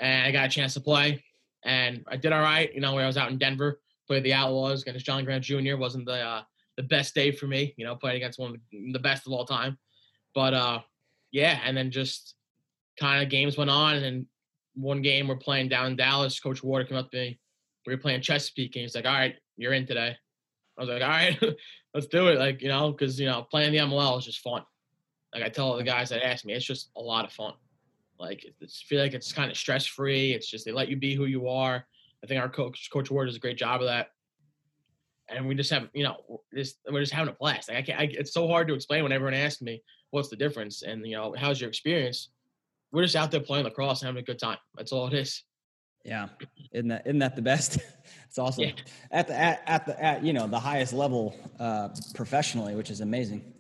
[0.01, 1.23] and I got a chance to play,
[1.65, 2.73] and I did all right.
[2.75, 5.77] You know, when I was out in Denver, played the Outlaws against John Grant Jr.
[5.77, 6.43] wasn't the uh,
[6.77, 7.75] the best day for me.
[7.77, 8.57] You know, playing against one of
[8.93, 9.79] the, best of all time,
[10.35, 10.81] but uh,
[11.33, 12.35] yeah, and then just
[12.99, 14.27] kind of games went on, and
[14.75, 16.41] one game we're playing down in Dallas.
[16.41, 17.39] Coach Warder came up to me.
[17.87, 20.17] We were playing Chesapeake, and he's like, "All right, you're in today."
[20.77, 21.39] I was like, all right,
[21.95, 22.39] let's do it.
[22.39, 24.63] Like, you know, because, you know, playing the MLL is just fun.
[25.33, 27.55] Like I tell all the guys that ask me, it's just a lot of fun.
[28.19, 30.33] Like, it's feel like it's kind of stress free.
[30.33, 31.85] It's just they let you be who you are.
[32.23, 34.09] I think our coach, Coach Warder, does a great job of that.
[35.29, 37.69] And we just have, you know, just we're just having a blast.
[37.69, 40.37] Like I can't, I, it's so hard to explain when everyone asks me what's the
[40.37, 42.31] difference and you know how's your experience.
[42.93, 44.59] We're just out there playing lacrosse and having a good time.
[44.77, 45.43] That's all it is.
[46.05, 46.29] Yeah,
[46.73, 47.79] isn't that isn't that the best?
[48.29, 48.73] it's awesome yeah.
[49.11, 53.01] at the at, at the at you know the highest level uh, professionally, which is
[53.01, 53.55] amazing.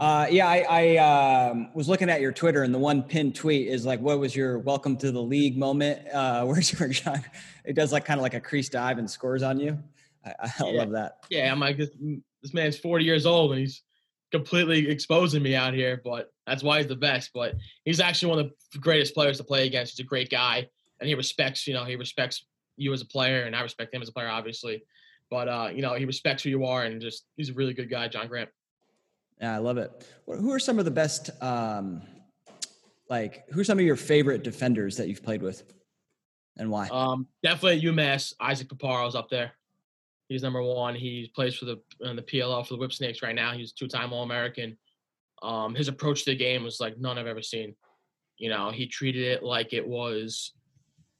[0.00, 3.68] Uh, yeah, I, I um, was looking at your Twitter, and the one pinned tweet
[3.68, 7.24] is like, "What was your welcome to the league moment?" Uh, where's your John?
[7.64, 9.78] It does like kind of like a crease dive and scores on you.
[10.24, 10.78] I, I yeah.
[10.80, 11.24] love that.
[11.30, 11.90] Yeah, I'm like this,
[12.42, 13.82] this man's 40 years old and he's
[14.32, 17.30] completely exposing me out here, but that's why he's the best.
[17.34, 19.92] But he's actually one of the greatest players to play against.
[19.92, 20.68] He's a great guy
[21.00, 22.44] and he respects, you know, he respects
[22.76, 24.84] you as a player, and I respect him as a player, obviously.
[25.30, 27.90] But uh, you know, he respects who you are, and just he's a really good
[27.90, 28.50] guy, John Grant.
[29.40, 30.06] Yeah, I love it.
[30.26, 31.30] Who are some of the best?
[31.42, 32.02] Um,
[33.10, 35.62] like, who are some of your favorite defenders that you've played with,
[36.56, 36.88] and why?
[36.90, 38.34] Um, definitely UMass.
[38.40, 39.52] Isaac Paparo's up there.
[40.34, 40.96] He's number one.
[40.96, 43.52] He plays for the the PLL for the Whipsnakes right now.
[43.52, 44.76] He's two time All American.
[45.42, 47.76] Um, his approach to the game was like none I've ever seen.
[48.36, 50.52] You know, he treated it like it was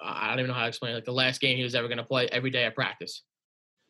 [0.00, 0.96] I don't even know how to explain it.
[0.96, 3.22] like the last game he was ever going to play every day at practice.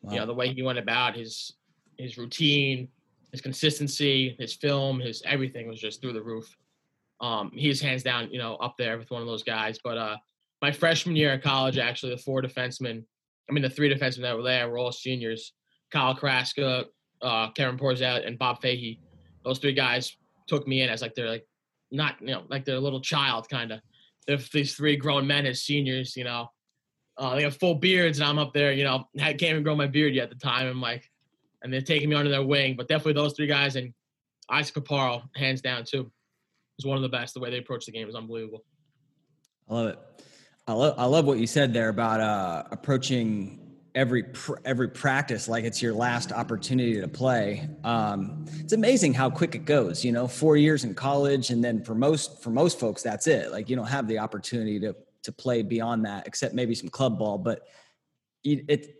[0.01, 0.13] Wow.
[0.13, 1.53] You know, the way he went about his
[1.97, 2.89] his routine,
[3.31, 6.55] his consistency, his film, his everything was just through the roof.
[7.19, 9.79] um, he's hands down, you know, up there with one of those guys.
[9.83, 10.17] But uh,
[10.61, 13.05] my freshman year at college, actually, the four defensemen,
[13.49, 15.53] I mean, the three defensemen that were there were all seniors.
[15.91, 16.85] Kyle Kraska,
[17.21, 18.99] uh, Kevin Porzett, and Bob Fahey.
[19.43, 20.15] Those three guys
[20.47, 21.47] took me in as like they're like
[21.91, 23.79] not you know like they're a little child kind of.
[24.27, 26.49] They're these three grown men as seniors, you know.
[27.17, 29.75] Uh, they have full beards, and I'm up there, you know, I can't even grow
[29.75, 30.67] my beard yet at the time.
[30.67, 31.09] I'm like,
[31.63, 32.75] and they're taking me under their wing.
[32.75, 33.93] But definitely those three guys and
[34.49, 36.11] Isaac Paparo, hands down too,
[36.77, 37.33] is one of the best.
[37.33, 38.63] The way they approach the game is unbelievable.
[39.69, 40.14] I love it.
[40.67, 43.59] I love I love what you said there about uh, approaching
[43.93, 47.69] every pr- every practice like it's your last opportunity to play.
[47.83, 50.03] Um, it's amazing how quick it goes.
[50.03, 53.51] You know, four years in college, and then for most for most folks, that's it.
[53.51, 57.19] Like you don't have the opportunity to to play beyond that, except maybe some club
[57.19, 57.37] ball.
[57.37, 57.67] But
[58.43, 58.95] it, it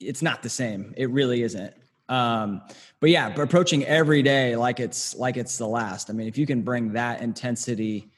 [0.00, 0.94] it's not the same.
[0.96, 1.74] It really isn't.
[2.08, 2.62] Um,
[2.98, 6.08] but yeah, approaching every day like it's like it's the last.
[6.08, 8.10] I mean, if you can bring that intensity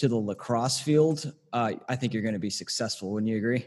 [0.00, 3.12] to the lacrosse field, uh, I think you're going to be successful.
[3.12, 3.66] Wouldn't you agree?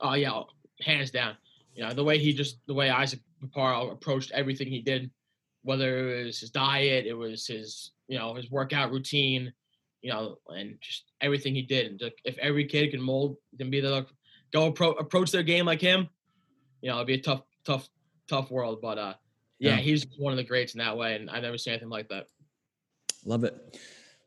[0.00, 0.40] Oh yeah,
[0.80, 1.36] hands down.
[1.74, 5.10] You know, the way he just the way Isaac Paparo approached everything he did,
[5.62, 9.52] whether it was his diet, it was his you know his workout routine,
[10.00, 11.86] you know, and just everything he did.
[11.92, 14.06] And if every kid can mold, can be the
[14.52, 16.08] go appro- approach their game like him,
[16.80, 17.88] you know, it'd be a tough, tough,
[18.26, 18.80] tough world.
[18.80, 19.14] But uh,
[19.58, 19.76] yeah, Yeah.
[19.76, 22.26] he's one of the greats in that way, and I've never seen anything like that.
[23.24, 23.78] Love it.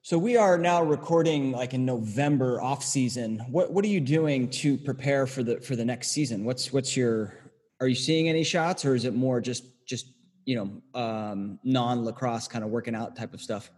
[0.06, 3.44] So we are now recording like in November off season.
[3.50, 6.46] What what are you doing to prepare for the for the next season?
[6.46, 7.34] What's what's your
[7.80, 10.12] are you seeing any shots or is it more just just
[10.46, 13.72] you know um non lacrosse kind of working out type of stuff?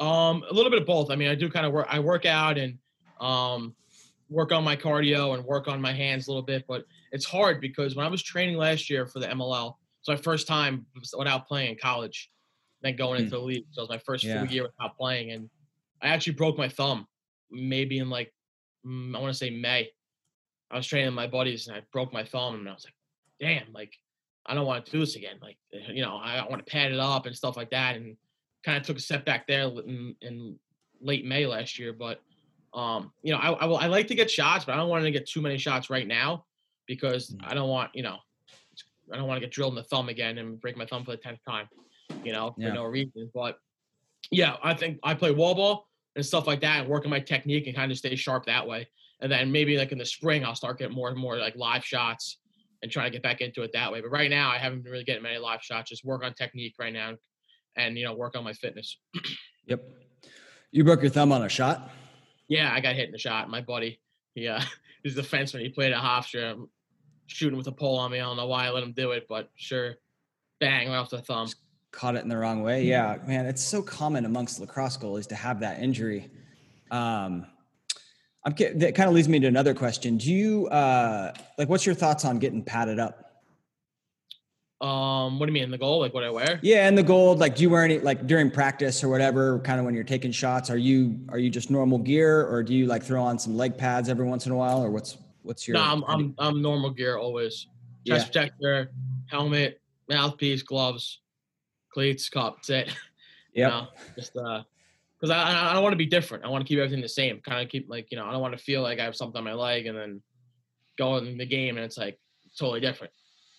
[0.00, 1.12] Um, a little bit of both.
[1.12, 1.86] I mean, I do kind of work.
[1.88, 2.76] I work out and
[3.20, 3.76] um,
[4.28, 7.60] work on my cardio and work on my hands a little bit, but it's hard
[7.60, 10.84] because when I was training last year for the MLL, it's my first time
[11.16, 12.32] without playing in college,
[12.84, 13.64] then going into the league.
[13.70, 14.38] So it was my first Yeah.
[14.44, 15.48] full year without playing, and
[16.02, 17.06] I actually broke my thumb,
[17.50, 18.32] maybe in like
[18.86, 19.90] mm, I want to say May.
[20.70, 22.94] I was training with my buddies and I broke my thumb, and I was like,
[23.40, 23.92] damn, like
[24.46, 25.38] I don't want to do this again.
[25.40, 28.16] Like you know, I want to pad it up and stuff like that, and
[28.64, 30.58] kind of took a step back there in, in
[31.00, 31.92] late May last year.
[31.92, 32.20] But
[32.74, 35.04] um, you know, I, I will- I like to get shots, but I don't want
[35.04, 36.44] to get too many shots right now
[36.86, 37.40] because Mm.
[37.44, 38.18] I don't want you know,
[39.12, 41.12] I don't want to get drilled in the thumb again and break my thumb for
[41.12, 41.68] the tenth time,
[42.22, 42.72] you know, for Yeah.
[42.74, 43.30] no reason.
[43.34, 43.58] But
[44.30, 47.20] yeah, I think I play wall ball and stuff like that, and work on my
[47.20, 48.88] technique and kind of stay sharp that way.
[49.20, 51.84] And then maybe like in the spring, I'll start getting more and more like live
[51.84, 52.38] shots
[52.82, 54.00] and try to get back into it that way.
[54.00, 55.90] But right now, I haven't been really getting many live shots.
[55.90, 57.14] Just work on technique right now,
[57.76, 58.98] and you know, work on my fitness.
[59.66, 59.82] Yep.
[60.72, 61.90] You broke your thumb on a shot?
[62.48, 63.48] Yeah, I got hit in the shot.
[63.48, 63.98] My buddy,
[64.34, 64.60] he uh,
[65.02, 65.60] he's a defenseman.
[65.62, 66.68] He played at Hofstra,
[67.28, 68.18] shooting with a pole on me.
[68.18, 69.94] I don't know why I let him do it, but sure,
[70.60, 71.48] bang right off the thumb.
[71.94, 72.82] Caught it in the wrong way.
[72.84, 76.28] Yeah, man, it's so common amongst lacrosse goalies to have that injury.
[76.90, 77.46] Um,
[78.44, 80.16] I'm that kind of leads me to another question.
[80.16, 83.24] Do you uh, like what's your thoughts on getting padded up?
[84.80, 86.00] Um, what do you mean the goal?
[86.00, 86.58] Like what I wear?
[86.62, 87.38] Yeah, and the gold.
[87.38, 89.60] Like, do you wear any like during practice or whatever?
[89.60, 92.74] Kind of when you're taking shots, are you are you just normal gear, or do
[92.74, 95.68] you like throw on some leg pads every once in a while, or what's what's
[95.68, 95.76] your?
[95.76, 97.68] No, I'm, I'm I'm normal gear always.
[98.04, 98.90] Chest protector,
[99.26, 99.80] helmet,
[100.10, 101.20] mouthpiece, gloves,
[101.94, 102.56] cleats, cup.
[102.56, 102.96] That's it.
[103.56, 103.86] You know,
[104.16, 104.64] just uh,
[105.16, 106.44] because I I I don't want to be different.
[106.44, 107.38] I want to keep everything the same.
[107.38, 109.38] Kind of keep like you know I don't want to feel like I have something
[109.38, 110.20] on my leg and then
[110.98, 112.18] go in the game and it's like
[112.58, 113.12] totally different.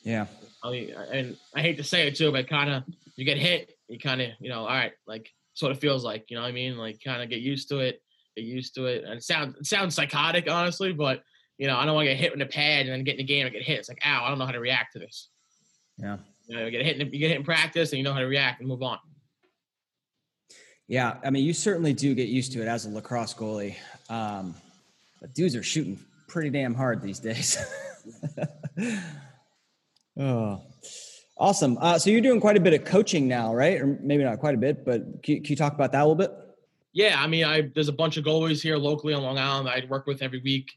[0.03, 0.25] Yeah.
[0.63, 2.83] I mean, and I hate to say it too, but kind of
[3.15, 6.29] you get hit, you kind of you know, all right, like sort of feels like.
[6.29, 6.77] You know what I mean?
[6.77, 8.01] Like kind of get used to it,
[8.35, 11.23] get used to it, and it sounds it sounds psychotic, honestly, but
[11.57, 13.19] you know, I don't want to get hit in the pad and then get in
[13.19, 13.79] the game and get hit.
[13.79, 15.29] It's like, ow, I don't know how to react to this.
[15.97, 16.17] Yeah.
[16.47, 18.19] You know, you get hit, in, you get hit in practice, and you know how
[18.19, 18.99] to react and move on.
[20.87, 23.75] Yeah, I mean, you certainly do get used to it as a lacrosse goalie.
[24.09, 24.53] Um,
[25.19, 27.57] but dudes are shooting pretty damn hard these days.
[30.19, 30.61] oh,
[31.37, 31.77] awesome.
[31.81, 33.81] Uh, so you're doing quite a bit of coaching now, right?
[33.81, 36.05] Or maybe not quite a bit, but can, you- can you talk about that a
[36.05, 36.31] little bit?
[36.93, 39.83] Yeah, I mean, I there's a bunch of goalies here locally on Long Island I
[39.89, 40.71] work with every week.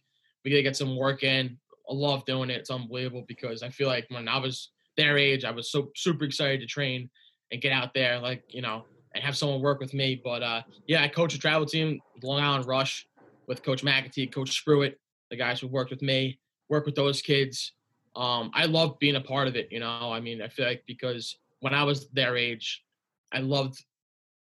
[0.44, 1.58] We get some work in.
[1.88, 2.56] I love doing it.
[2.56, 6.24] It's unbelievable because I feel like when I was their age, I was so super
[6.24, 7.09] excited to train
[7.51, 8.84] and get out there, like you know,
[9.14, 10.20] and have someone work with me.
[10.22, 13.09] But uh, yeah, I coach a travel team, Long Island Rush,
[13.46, 14.96] with Coach McAtee, Coach Spruitt,
[15.30, 16.38] the guys who worked with me,
[16.68, 17.72] work with those kids.
[18.14, 19.68] Um, I love being a part of it.
[19.70, 22.84] You know, I mean, I feel like because when I was their age,
[23.32, 23.82] I loved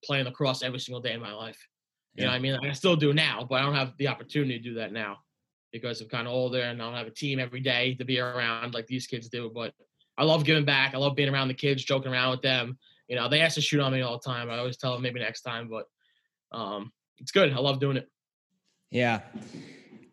[0.03, 1.59] playing lacrosse every single day in my life.
[2.15, 2.33] You know, Yeah.
[2.33, 4.73] what I mean, I still do now, but I don't have the opportunity to do
[4.75, 5.19] that now
[5.71, 8.19] because I'm kind of older and I don't have a team every day to be
[8.19, 9.49] around like these kids do.
[9.53, 9.73] But
[10.21, 10.93] I love giving back.
[10.93, 12.77] I love being around the kids, joking around with them.
[13.07, 14.51] You know, they ask to shoot on me all the time.
[14.51, 15.87] I always tell them maybe next time, but
[16.55, 17.51] um, it's good.
[17.51, 18.07] I love doing it.
[18.91, 19.21] Yeah.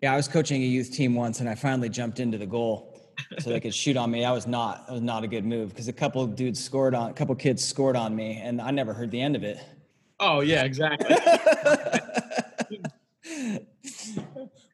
[0.01, 3.13] Yeah, I was coaching a youth team once and I finally jumped into the goal
[3.39, 4.23] so they could shoot on me.
[4.23, 6.95] That was not that was not a good move because a couple of dudes scored
[6.95, 9.45] on a couple of kids scored on me and I never heard the end of
[9.45, 9.59] it.
[10.21, 11.15] Oh yeah, exactly.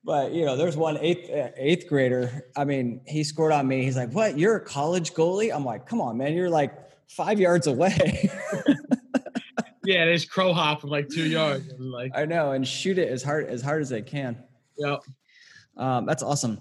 [0.05, 2.47] but you know, there's one eighth uh, eighth grader.
[2.57, 3.83] I mean, he scored on me.
[3.83, 4.39] He's like, "What?
[4.39, 6.35] You're a college goalie?" I'm like, "Come on, man!
[6.35, 6.73] You're like
[7.09, 8.31] five yards away."
[9.85, 11.69] yeah, they just crow hop from like two yards.
[11.73, 14.43] And like I know, and shoot it as hard as hard as they can.
[14.77, 15.01] Yep.
[15.79, 16.61] Um, that's awesome.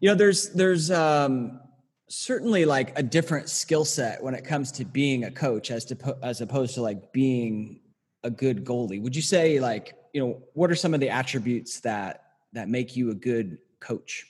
[0.00, 1.60] You know, there's there's um,
[2.08, 6.16] certainly like a different skill set when it comes to being a coach as to
[6.22, 7.80] as opposed to like being
[8.24, 9.02] a good goalie.
[9.02, 12.27] Would you say like you know what are some of the attributes that
[12.58, 14.26] that make you a good coach?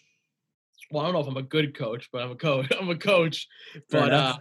[0.91, 2.67] Well, I don't know if I'm a good coach, but I'm a coach.
[2.81, 3.49] I'm a coach.
[3.91, 4.37] Fair but uh,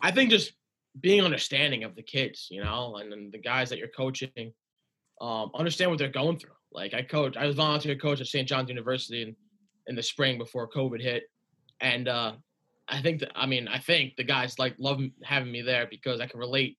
[0.00, 0.52] I think just
[1.00, 4.52] being understanding of the kids, you know, and, and the guys that you're coaching,
[5.20, 6.50] um, understand what they're going through.
[6.72, 8.48] Like I coach, I was volunteer coach at St.
[8.48, 9.36] John's University in,
[9.86, 11.24] in the spring before COVID hit,
[11.80, 12.32] and uh,
[12.88, 16.20] I think that I mean I think the guys like love having me there because
[16.20, 16.78] I can relate,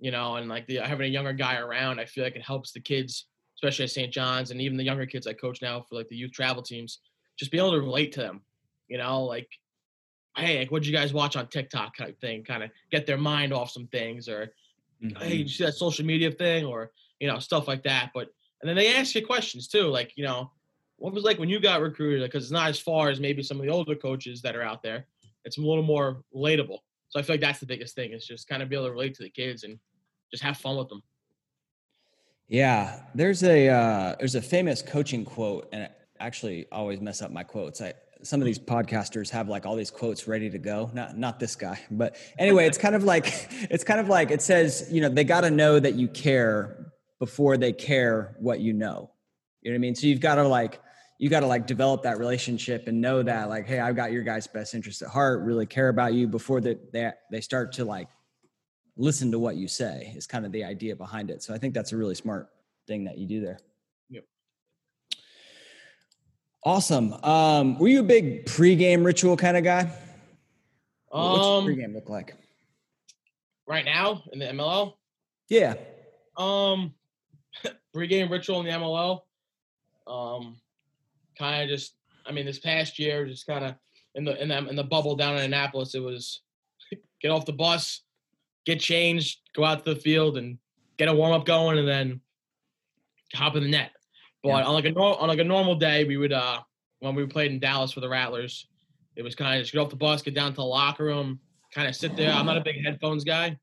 [0.00, 2.72] you know, and like the having a younger guy around, I feel like it helps
[2.72, 3.26] the kids,
[3.62, 4.12] especially at St.
[4.12, 6.98] John's, and even the younger kids I coach now for like the youth travel teams,
[7.38, 8.42] just be able to relate to them,
[8.88, 9.48] you know, like
[10.36, 13.52] hey, like, what'd you guys watch on TikTok type thing, kind of get their mind
[13.52, 14.52] off some things, or
[15.02, 15.22] mm-hmm.
[15.22, 16.90] hey, did you see that social media thing, or
[17.20, 18.10] you know, stuff like that.
[18.14, 18.28] But
[18.60, 20.50] and then they ask you questions too, like you know,
[20.96, 22.22] what was like when you got recruited?
[22.22, 24.82] Because it's not as far as maybe some of the older coaches that are out
[24.82, 25.06] there.
[25.44, 26.78] It's a little more relatable.
[27.08, 28.92] So I feel like that's the biggest thing is just kind of be able to
[28.92, 29.78] relate to the kids and
[30.30, 31.02] just have fun with them.
[32.52, 35.88] Yeah, there's a uh, there's a famous coaching quote, and I
[36.20, 37.80] actually always mess up my quotes.
[37.80, 40.90] I some of these podcasters have like all these quotes ready to go.
[40.92, 44.42] Not not this guy, but anyway, it's kind of like it's kind of like it
[44.42, 48.74] says, you know, they got to know that you care before they care what you
[48.74, 49.10] know.
[49.62, 49.94] You know what I mean?
[49.94, 50.78] So you've got to like
[51.18, 54.24] you got to like develop that relationship and know that like, hey, I've got your
[54.24, 55.40] guys' best interest at heart.
[55.40, 58.08] Really care about you before that they they start to like
[58.96, 60.12] listen to what you say.
[60.16, 61.42] Is kind of the idea behind it.
[61.42, 62.48] So I think that's a really smart
[62.86, 63.58] thing that you do there.
[64.10, 64.24] Yep.
[66.64, 67.12] Awesome.
[67.24, 69.90] Um, were you a big pregame ritual kind of guy?
[71.08, 72.36] What's um, pregame look like?
[73.66, 74.94] Right now in the MLL?
[75.48, 75.74] Yeah.
[76.36, 76.94] Um,
[77.96, 79.20] pregame ritual in the MLL.
[80.06, 80.56] Um,
[81.38, 81.94] kind of just.
[82.24, 83.74] I mean, this past year, just kind of
[84.14, 86.42] in the in the in the bubble down in Annapolis, it was
[87.20, 88.02] get off the bus,
[88.66, 90.58] get changed, go out to the field, and
[90.98, 92.20] get a warm up going, and then
[93.34, 93.90] hop in the net.
[94.42, 94.64] But yeah.
[94.64, 96.60] on like a on like a normal day, we would uh
[97.00, 98.68] when we played in Dallas for the Rattlers,
[99.16, 101.40] it was kind of just get off the bus, get down to the locker room,
[101.74, 102.32] kind of sit there.
[102.32, 103.56] I'm not a big headphones guy.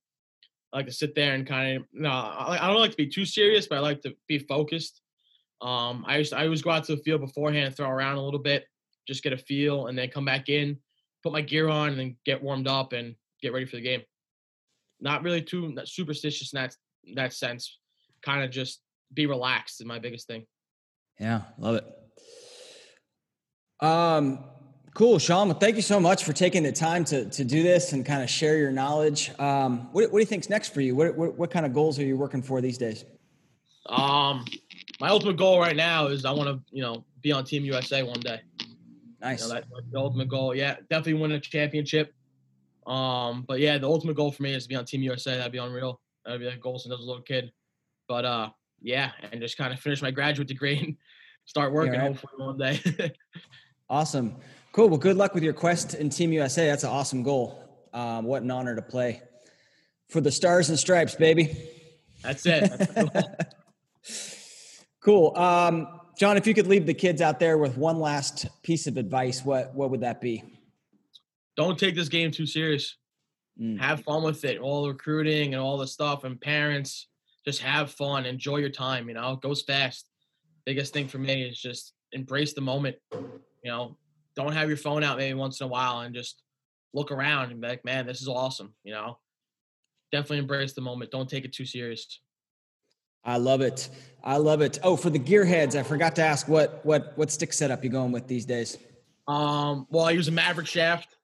[0.72, 3.26] I like to sit there and kind of no, I don't like to be too
[3.26, 5.02] serious, but I like to be focused.
[5.62, 8.24] Um, I used to, I always go out to the field beforehand, throw around a
[8.24, 8.66] little bit,
[9.08, 10.78] just get a feel, and then come back in,
[11.24, 14.02] put my gear on, and then get warmed up and get ready for the game.
[15.02, 16.76] Not really too superstitious in that
[17.16, 17.80] that sense.
[18.22, 18.82] Kind of just
[19.14, 20.46] be relaxed is my biggest thing.
[21.20, 21.86] Yeah, love it.
[23.86, 24.44] Um,
[24.94, 25.48] cool, Sean.
[25.48, 28.22] Well, thank you so much for taking the time to to do this and kind
[28.22, 29.32] of share your knowledge.
[29.40, 30.96] Um, what, what do you think's next for you?
[30.96, 33.06] What, what, what kind of goals are you working for these days?
[33.88, 34.46] Um,
[35.00, 38.04] my ultimate goal right now is I want to you know be on Team USA
[38.04, 38.42] one day.
[39.22, 39.42] Nice.
[39.42, 40.56] You know, that's the ultimate goal.
[40.56, 42.14] Yeah, definitely win a championship.
[42.86, 45.38] Um, but yeah, the ultimate goal for me is to be on Team USA.
[45.38, 46.00] That'd be unreal.
[46.26, 47.52] That'd be like goal since I was a little kid.
[48.08, 48.50] But uh,
[48.82, 50.98] yeah, and just kind of finish my graduate degree and
[51.46, 52.02] start working right.
[52.02, 53.14] hopefully one day.
[53.90, 54.36] awesome.
[54.72, 54.90] Cool.
[54.90, 56.68] Well, good luck with your quest in Team USA.
[56.68, 57.64] That's an awesome goal.
[57.94, 59.22] Um, what an honor to play
[60.10, 61.58] for the Stars and Stripes, baby.
[62.22, 62.72] That's it.
[62.94, 65.36] That's cool.
[65.36, 68.98] Um, John, if you could leave the kids out there with one last piece of
[68.98, 70.44] advice, what what would that be?
[71.56, 72.96] Don't take this game too serious.
[73.60, 73.80] Mm.
[73.80, 74.60] Have fun with it.
[74.60, 77.08] All the recruiting and all the stuff, and parents
[77.46, 79.08] just have fun, enjoy your time.
[79.08, 80.06] You know, it goes fast.
[80.66, 82.96] Biggest thing for me is just embrace the moment.
[83.12, 83.98] You know,
[84.36, 86.42] don't have your phone out maybe once in a while and just
[86.94, 88.74] look around and be like, man, this is awesome.
[88.84, 89.18] You know,
[90.12, 91.12] definitely embrace the moment.
[91.12, 92.22] Don't take it too serious.
[93.24, 93.90] I love it.
[94.24, 94.80] I love it.
[94.82, 98.12] Oh, for the gearheads, I forgot to ask what what what stick setup you going
[98.12, 98.78] with these days?
[99.28, 101.16] Um, well, I use a Maverik shaft.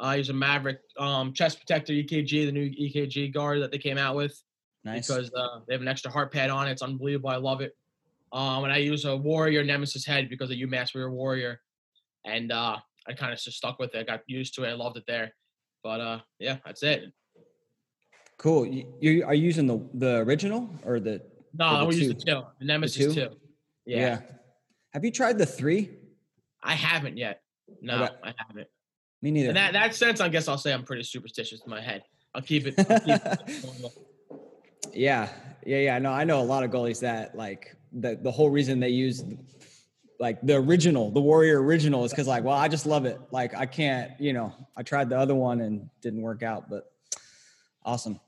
[0.00, 3.98] I use a Maverik um, chest protector EKG, the new EKG guard that they came
[3.98, 4.40] out with.
[4.84, 5.06] Nice.
[5.06, 6.72] Because uh, they have an extra heart pad on it.
[6.72, 7.28] It's unbelievable.
[7.28, 7.76] I love it.
[8.32, 11.60] Um, and I use a Warrior Nemesis head because of UMass we were Warrior,
[12.24, 12.76] and uh,
[13.06, 13.98] I kind of just stuck with it.
[13.98, 14.68] I got used to it.
[14.68, 15.34] I loved it there.
[15.82, 17.12] But uh, yeah, that's it.
[18.38, 18.66] Cool.
[18.66, 21.20] You, you are you using the the original or the
[21.58, 22.14] No, the we use two?
[22.14, 22.42] the two.
[22.60, 23.14] The Nemesis two?
[23.14, 23.28] two.
[23.84, 24.20] Yeah.
[24.94, 25.90] Have you tried the three?
[26.62, 27.42] I haven't yet.
[27.82, 28.14] No, Okay.
[28.24, 28.68] I haven't.
[29.22, 29.50] Me neither.
[29.50, 32.02] In that that sense, I guess I'll say I'm pretty superstitious in my head.
[32.34, 32.74] I'll keep it.
[32.78, 33.92] I'll keep it.
[34.92, 35.28] Yeah,
[35.64, 35.98] yeah, yeah.
[35.98, 39.22] No, I know a lot of goalies that like the the whole reason they use
[40.18, 43.18] like the original, the Warrior original, is because like, well, I just love it.
[43.30, 46.92] Like, I can't, you know, I tried the other one and didn't work out, but
[47.84, 48.20] awesome,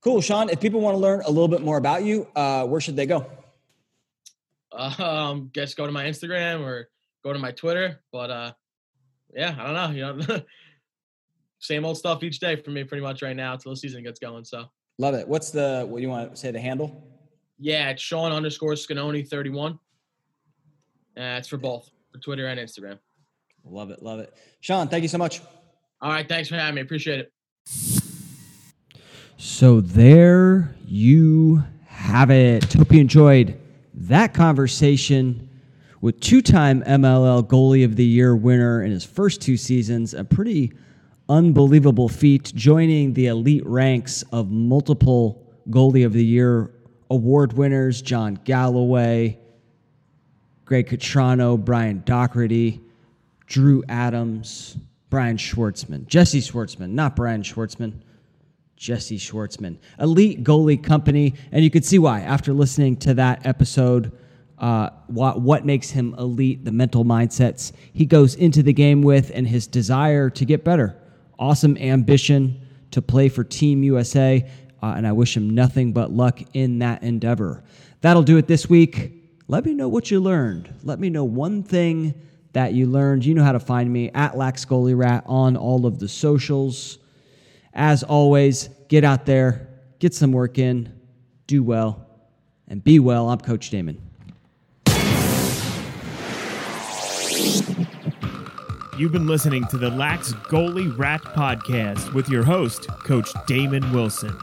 [0.00, 0.48] cool, Sean.
[0.48, 3.06] If people want to learn a little bit more about you, uh, where should they
[3.06, 3.26] go?
[4.72, 6.88] um, guess go to my Instagram or
[7.22, 8.00] go to my Twitter.
[8.12, 8.52] But uh,
[9.34, 9.90] yeah, I don't know.
[9.90, 10.40] You know,
[11.58, 14.18] same old stuff each day for me, pretty much right now until the season gets
[14.20, 14.44] going.
[14.44, 14.66] So
[14.98, 15.26] Love it.
[15.26, 17.08] What's the what do you want to say the handle?
[17.58, 19.78] yeah, it's Sean underscore Sconone thirty one.
[21.16, 22.98] Uh, it's for both for Twitter and Instagram.
[23.64, 24.34] Love it, love it.
[24.60, 25.40] Sean, thank you so much.
[26.00, 26.80] All right, thanks for having me.
[26.82, 27.32] Appreciate it.
[29.36, 32.72] So there you have it.
[32.72, 33.58] Hope you enjoyed
[33.94, 35.43] that conversation
[36.04, 40.12] with two-time MLL goalie of the year winner in his first two seasons.
[40.12, 40.70] A pretty
[41.30, 46.74] unbelievable feat, joining the elite ranks of multiple goalie of the year
[47.08, 49.38] award winners: John Galloway,
[50.66, 52.82] Greg Cattrano, Brian Dougherty,
[53.46, 54.76] Drew Adams,
[55.08, 57.94] Brian Schwartzman, Jesse Schwartzman, not Brian Schwartzman.
[58.76, 64.12] Jesse Schwartzman, elite goalie company, and you could see why after listening to that episode.
[64.58, 66.64] Uh, what what makes him elite?
[66.64, 70.96] The mental mindsets he goes into the game with, and his desire to get better.
[71.38, 72.60] Awesome ambition
[72.92, 74.48] to play for Team USA,
[74.82, 77.64] uh, and I wish him nothing but luck in that endeavor.
[78.00, 79.12] That'll do it this week.
[79.48, 80.72] Let me know what you learned.
[80.84, 82.14] Let me know one thing
[82.52, 83.24] that you learned.
[83.24, 86.98] You know how to find me at Lax Goalie Rat on all of the socials.
[87.74, 90.92] As always, get out there, get some work in,
[91.46, 92.06] do well,
[92.68, 93.28] and be well.
[93.28, 94.03] I'm Coach Damon.
[98.96, 104.36] You've been listening to the Lax Goalie Rat Podcast with your host, Coach Damon Wilson.